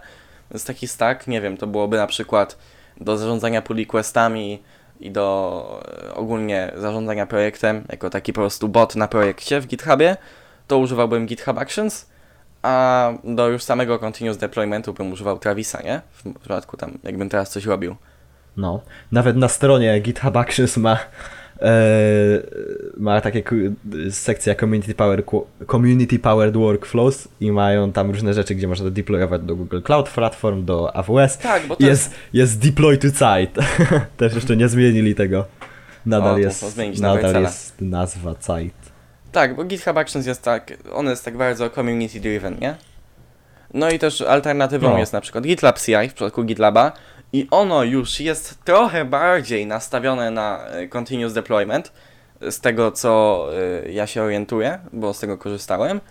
Więc 0.52 0.66
taki 0.66 0.88
stack, 0.88 1.28
nie 1.28 1.42
wiem, 1.42 1.58
to 1.58 1.68
byłoby 1.68 1.98
na 1.98 2.08
przykład 2.08 2.58
do 3.02 3.18
zarządzania 3.18 3.62
pull 3.62 3.78
requestami 3.78 4.64
i 5.00 5.12
do 5.12 5.82
e, 6.08 6.16
ogólnie 6.16 6.72
zarządzania 6.76 7.26
projektem, 7.26 7.84
jako 7.90 8.10
taki 8.10 8.34
po 8.34 8.42
prostu 8.42 8.70
bot 8.70 8.96
na 8.96 9.08
projekcie 9.08 9.62
w 9.62 9.68
GitHubie, 9.68 10.18
to 10.68 10.78
używałbym 10.78 11.26
GitHub 11.26 11.58
Actions, 11.58 12.10
a 12.66 13.14
do 13.24 13.50
już 13.50 13.64
samego 13.64 14.00
continuous 14.00 14.38
deploymentu 14.38 14.94
bym 14.94 15.12
używał 15.12 15.40
Travisa, 15.40 15.82
nie? 15.82 16.02
W 16.12 16.40
przypadku 16.40 16.78
tam, 16.78 16.98
jakbym 17.04 17.30
teraz 17.30 17.50
coś 17.50 17.66
robił. 17.66 17.96
No, 18.58 18.82
nawet 19.12 19.38
na 19.38 19.48
stronie 19.48 20.00
GitHub 20.00 20.38
Actions 20.38 20.78
ma, 20.78 20.98
e, 21.62 21.70
ma 22.98 23.22
takie 23.22 23.44
sekcja 24.12 24.56
community, 24.56 24.96
power, 24.96 25.24
community 25.68 26.20
Powered 26.20 26.58
Workflows 26.58 27.28
i 27.40 27.52
mają 27.52 27.92
tam 27.92 28.12
różne 28.12 28.34
rzeczy, 28.34 28.56
gdzie 28.56 28.68
można 28.68 28.90
deployować 28.90 29.42
do 29.42 29.56
Google 29.56 29.82
Cloud 29.82 30.10
Platform, 30.10 30.66
do 30.66 30.96
AWS. 30.96 31.38
Tak, 31.38 31.68
bo 31.68 31.76
to 31.76 31.86
jest... 31.86 32.12
Jest, 32.34 32.60
deploy 32.60 32.98
to 32.98 33.08
site. 33.08 33.66
Też 34.18 34.36
jeszcze 34.36 34.58
nie 34.58 34.68
zmienili 34.68 35.16
tego. 35.16 35.46
Nadal, 36.06 36.34
O, 36.34 36.38
jest, 36.38 36.78
nadal 37.02 37.42
jest 37.42 37.82
nazwa 37.82 38.36
site. 38.42 38.85
Tak, 39.36 39.56
bo 39.56 39.64
GitHub 39.64 39.98
Actions 39.98 40.26
jest 40.26 40.44
tak, 40.44 40.74
on 40.94 41.06
jest 41.06 41.26
tak 41.26 41.38
bardzo 41.38 41.70
community 41.70 42.20
driven, 42.20 42.58
nie? 42.60 42.76
No 43.74 43.90
i 43.90 44.00
też 44.00 44.22
alternatywą 44.22 44.90
No. 44.90 44.98
jest 44.98 45.14
na 45.14 45.22
przykład 45.22 45.44
GitLab 45.44 45.80
CI 45.80 46.10
w 46.10 46.14
przypadku 46.14 46.44
GitLaba 46.44 46.92
i 47.34 47.48
ono 47.52 47.84
już 47.84 48.20
jest 48.20 48.64
trochę 48.64 49.06
bardziej 49.06 49.66
nastawione 49.68 50.32
na 50.32 50.66
e, 50.68 50.88
continuous 50.88 51.34
deployment 51.34 51.92
z 52.42 52.60
tego 52.60 52.92
co 52.92 53.46
e, 53.86 53.92
ja 53.92 54.08
się 54.08 54.22
orientuję, 54.24 54.80
bo 54.94 55.14
z 55.14 55.20
tego 55.20 55.38
korzystałem, 55.38 56.02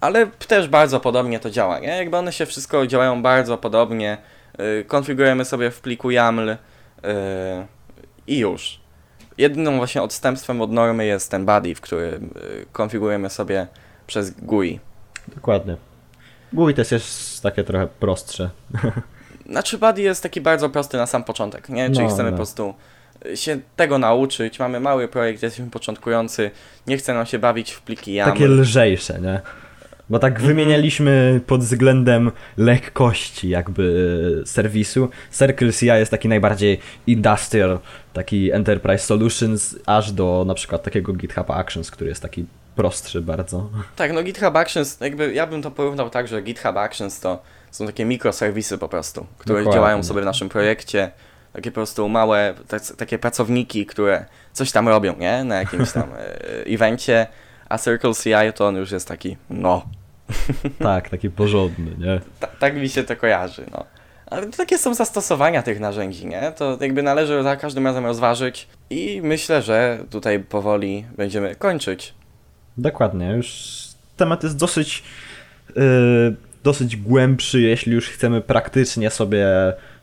ale 0.00 0.26
też 0.26 0.68
bardzo 0.68 1.00
podobnie 1.00 1.40
to 1.40 1.50
działa, 1.50 1.78
nie? 1.78 1.88
Jakby 1.96 2.16
one 2.16 2.32
się 2.32 2.46
wszystko 2.46 2.86
działają 2.86 3.22
bardzo 3.22 3.58
podobnie, 3.58 4.18
e, 4.58 4.84
konfigurujemy 4.84 5.44
sobie 5.44 5.70
w 5.70 5.80
pliku 5.80 6.10
YAML 6.10 6.56
i 8.26 8.38
już. 8.38 8.80
Jedynym 9.40 9.76
właśnie 9.76 10.02
odstępstwem 10.02 10.60
od 10.60 10.72
normy 10.72 11.06
jest 11.06 11.30
ten 11.30 11.44
body, 11.46 11.74
w 11.74 11.80
którym 11.80 12.24
y, 12.24 12.66
konfigurujemy 12.72 13.30
sobie 13.30 13.66
przez 14.06 14.30
GUI. 14.30 14.80
Dokładnie. 15.34 15.76
GUI 16.52 16.74
też 16.74 16.90
jest 16.92 17.42
takie 17.42 17.64
trochę 17.64 17.86
prostsze. 17.86 18.50
Znaczy 19.50 19.78
body 19.78 20.02
jest 20.02 20.22
taki 20.22 20.40
bardzo 20.40 20.70
prosty 20.70 20.96
na 20.96 21.06
sam 21.06 21.24
początek, 21.24 21.68
nie? 21.68 21.90
Czyli 21.90 22.06
No, 22.06 22.08
chcemy 22.08 22.30
no. 22.30 22.30
po 22.30 22.36
prostu 22.36 22.74
y, 23.26 23.36
się 23.36 23.58
tego 23.76 23.98
nauczyć, 23.98 24.58
mamy 24.58 24.80
mały 24.80 25.08
projekt, 25.08 25.42
jesteśmy 25.42 25.70
początkujący, 25.70 26.50
nie 26.86 26.96
chce 26.96 27.14
nam 27.14 27.26
się 27.26 27.38
bawić 27.38 27.72
w 27.72 27.82
pliki 27.82 28.14
YAML. 28.14 28.32
Takie 28.32 28.48
lżejsze, 28.48 29.20
nie? 29.20 29.40
Bo 30.10 30.18
tak 30.18 30.32
Mhm. 30.32 30.48
wymienialiśmy 30.48 31.40
pod 31.46 31.60
względem 31.60 32.30
lekkości 32.56 33.48
jakby 33.48 34.42
serwisu. 34.46 35.08
Circle 35.38 35.72
CI 35.72 35.86
jest 35.86 36.10
taki 36.10 36.28
najbardziej 36.28 36.78
industrial, 37.06 37.78
taki 38.12 38.52
enterprise 38.52 39.04
solutions, 39.06 39.76
aż 39.86 40.12
do 40.12 40.44
na 40.46 40.54
przykład 40.54 40.82
takiego 40.82 41.12
GitHub 41.12 41.50
Actions, 41.50 41.90
który 41.90 42.10
jest 42.10 42.22
taki 42.22 42.46
prostszy 42.76 43.20
bardzo. 43.22 43.70
Tak, 43.96 44.12
no 44.12 44.22
GitHub 44.22 44.56
Actions, 44.56 45.00
jakby 45.00 45.34
ja 45.34 45.46
bym 45.46 45.62
to 45.62 45.70
porównał 45.70 46.10
tak, 46.10 46.28
że 46.28 46.42
GitHub 46.42 46.76
Actions 46.76 47.20
to 47.20 47.42
są 47.70 47.86
takie 47.86 48.04
mikroserwisy 48.04 48.78
po 48.78 48.88
prostu, 48.88 49.26
które 49.38 49.58
Dokładnie. 49.58 49.78
działają 49.78 50.02
sobie 50.02 50.22
w 50.22 50.24
naszym 50.24 50.48
projekcie. 50.48 51.10
Takie 51.52 51.70
po 51.70 51.74
prostu 51.74 52.08
małe, 52.08 52.54
takie 52.96 53.18
pracowniki, 53.18 53.86
które 53.86 54.24
coś 54.52 54.72
tam 54.72 54.88
robią, 54.88 55.16
nie? 55.18 55.44
Na 55.44 55.56
jakimś 55.58 55.92
tam 55.92 56.02
e, 56.12 56.38
evencie. 56.66 57.26
A 57.68 57.78
Circle 57.78 58.12
CI 58.14 58.52
to 58.54 58.66
on 58.66 58.76
już 58.76 58.90
jest 58.92 59.08
taki, 59.08 59.36
no, 59.50 59.86
Tak, 60.78 61.08
taki 61.08 61.30
porządny, 61.30 61.90
nie? 61.98 62.20
ta, 62.40 62.46
tak 62.46 62.76
mi 62.76 62.88
się 62.88 63.04
to 63.04 63.16
kojarzy, 63.16 63.66
no. 63.72 63.84
Ale 64.26 64.46
to 64.46 64.56
takie 64.56 64.78
są 64.78 64.94
zastosowania 64.94 65.62
tych 65.62 65.80
narzędzi, 65.80 66.26
nie? 66.26 66.52
To 66.56 66.78
jakby 66.80 67.02
należy 67.02 67.42
za 67.42 67.56
każdym 67.56 67.86
razem 67.86 68.06
rozważyć 68.06 68.68
i 68.90 69.20
myślę, 69.24 69.62
że 69.62 69.98
tutaj 70.10 70.40
powoli 70.40 71.04
będziemy 71.16 71.56
kończyć. 71.56 72.14
Dokładnie, 72.76 73.32
już 73.36 73.78
temat 74.16 74.42
jest 74.42 74.56
dosyć, 74.56 75.02
yy, 75.76 76.36
dosyć 76.64 76.96
głębszy, 76.96 77.60
jeśli 77.60 77.92
już 77.92 78.08
chcemy 78.08 78.40
praktycznie 78.40 79.10
sobie 79.10 79.46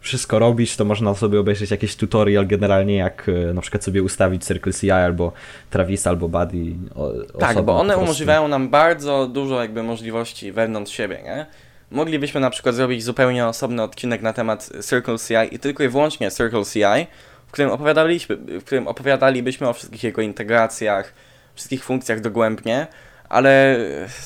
wszystko 0.07 0.39
robić, 0.39 0.75
to 0.75 0.85
można 0.85 1.15
sobie 1.15 1.39
obejrzeć 1.39 1.71
jakiś 1.71 1.95
tutorial 1.95 2.47
generalnie, 2.47 2.95
jak 2.95 3.29
e, 3.29 3.53
na 3.53 3.61
przykład 3.61 3.83
sobie 3.83 4.03
ustawić 4.03 4.45
Circle 4.45 4.73
CI 4.73 4.91
albo 4.91 5.31
Travis 5.69 6.07
albo 6.07 6.29
Buddy. 6.29 6.75
O, 6.95 7.11
Tak, 7.39 7.61
bo 7.61 7.79
one 7.79 7.97
umożliwiają 7.97 8.47
nam 8.47 8.69
bardzo 8.69 9.27
dużo 9.27 9.61
jakby 9.61 9.83
możliwości 9.83 10.51
wewnątrz 10.51 10.93
siebie, 10.93 11.21
nie? 11.23 11.45
Moglibyśmy 11.91 12.41
na 12.41 12.49
przykład 12.49 12.75
zrobić 12.75 13.03
zupełnie 13.03 13.47
osobny 13.47 13.83
odcinek 13.83 14.21
na 14.21 14.33
temat 14.33 14.69
Circle 14.89 15.17
CI 15.17 15.55
i 15.55 15.59
tylko 15.59 15.83
i 15.83 15.87
wyłącznie 15.87 16.31
Circle 16.31 16.63
CI, 16.73 17.07
w 17.47 17.51
którym 17.51 17.71
opowiadaliśmy, 17.71 18.35
w 18.35 18.63
którym 18.63 18.87
opowiadalibyśmy 18.87 19.69
o 19.69 19.73
wszystkich 19.73 20.03
jego 20.03 20.21
integracjach, 20.21 21.13
wszystkich 21.55 21.83
funkcjach 21.83 22.21
dogłębnie, 22.21 22.87
ale 23.29 23.77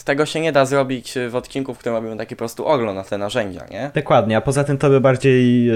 tego 0.05 0.25
się 0.25 0.39
nie 0.39 0.51
da 0.51 0.65
zrobić 0.65 1.13
w 1.29 1.35
odcinku, 1.35 1.73
w 1.73 1.77
którym 1.77 1.95
robimy 1.95 2.17
taki 2.17 2.35
po 2.35 2.39
prostu 2.39 2.65
ogląd 2.65 2.95
na 2.95 3.03
te 3.03 3.17
narzędzia, 3.17 3.65
nie? 3.71 3.91
Dokładnie, 3.95 4.37
a 4.37 4.41
poza 4.41 4.63
tym 4.63 4.77
to 4.77 4.89
by 4.89 5.01
bardziej 5.01 5.69
e, 5.69 5.73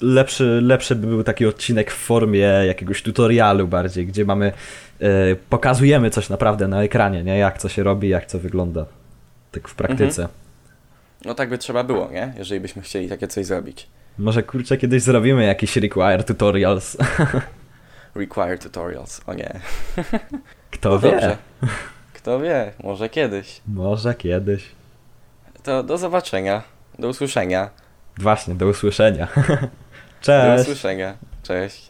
lepszy, 0.00 0.60
lepszy 0.62 0.94
by 0.94 1.06
był 1.06 1.24
taki 1.24 1.46
odcinek 1.46 1.90
w 1.90 1.94
formie 1.96 2.40
jakiegoś 2.66 3.02
tutorialu 3.02 3.68
bardziej, 3.68 4.06
gdzie 4.06 4.24
mamy, 4.24 4.52
e, 5.00 5.06
pokazujemy 5.50 6.10
coś 6.10 6.28
naprawdę 6.28 6.68
na 6.68 6.82
ekranie, 6.82 7.24
nie? 7.24 7.38
Jak 7.38 7.58
co 7.58 7.68
się 7.68 7.82
robi, 7.82 8.08
jak 8.08 8.26
co 8.26 8.38
wygląda. 8.38 8.86
Tak 9.52 9.68
w 9.68 9.74
praktyce. 9.74 10.28
No 11.24 11.34
tak 11.34 11.48
by 11.48 11.58
trzeba 11.58 11.84
było, 11.84 12.10
nie? 12.10 12.32
Jeżeli 12.38 12.60
byśmy 12.60 12.82
chcieli 12.82 13.08
takie 13.08 13.28
coś 13.28 13.46
zrobić. 13.46 13.86
Może 14.18 14.42
kurczę 14.42 14.76
kiedyś 14.76 15.02
zrobimy 15.02 15.44
jakiś 15.44 15.76
require 15.76 16.24
tutorials. 16.24 16.96
Require 18.14 18.58
tutorials, 18.58 19.20
o 19.26 19.34
nie. 19.34 19.60
Kto 20.70 20.88
No 20.90 20.98
wie? 20.98 21.10
dobrze. 21.10 21.36
Kto 22.28 22.40
wie, 22.40 22.72
może 22.84 23.08
kiedyś. 23.08 23.60
Może 23.66 24.14
kiedyś. 24.14 24.64
To 25.62 25.82
do 25.82 25.98
zobaczenia, 25.98 26.62
do 26.98 27.08
usłyszenia. 27.08 27.70
Właśnie, 28.18 28.54
do 28.54 28.66
usłyszenia. 28.66 29.28
Do 29.36 29.68
Cześć. 30.20 30.62
usłyszenia. 30.62 31.16
Cześć. 31.42 31.87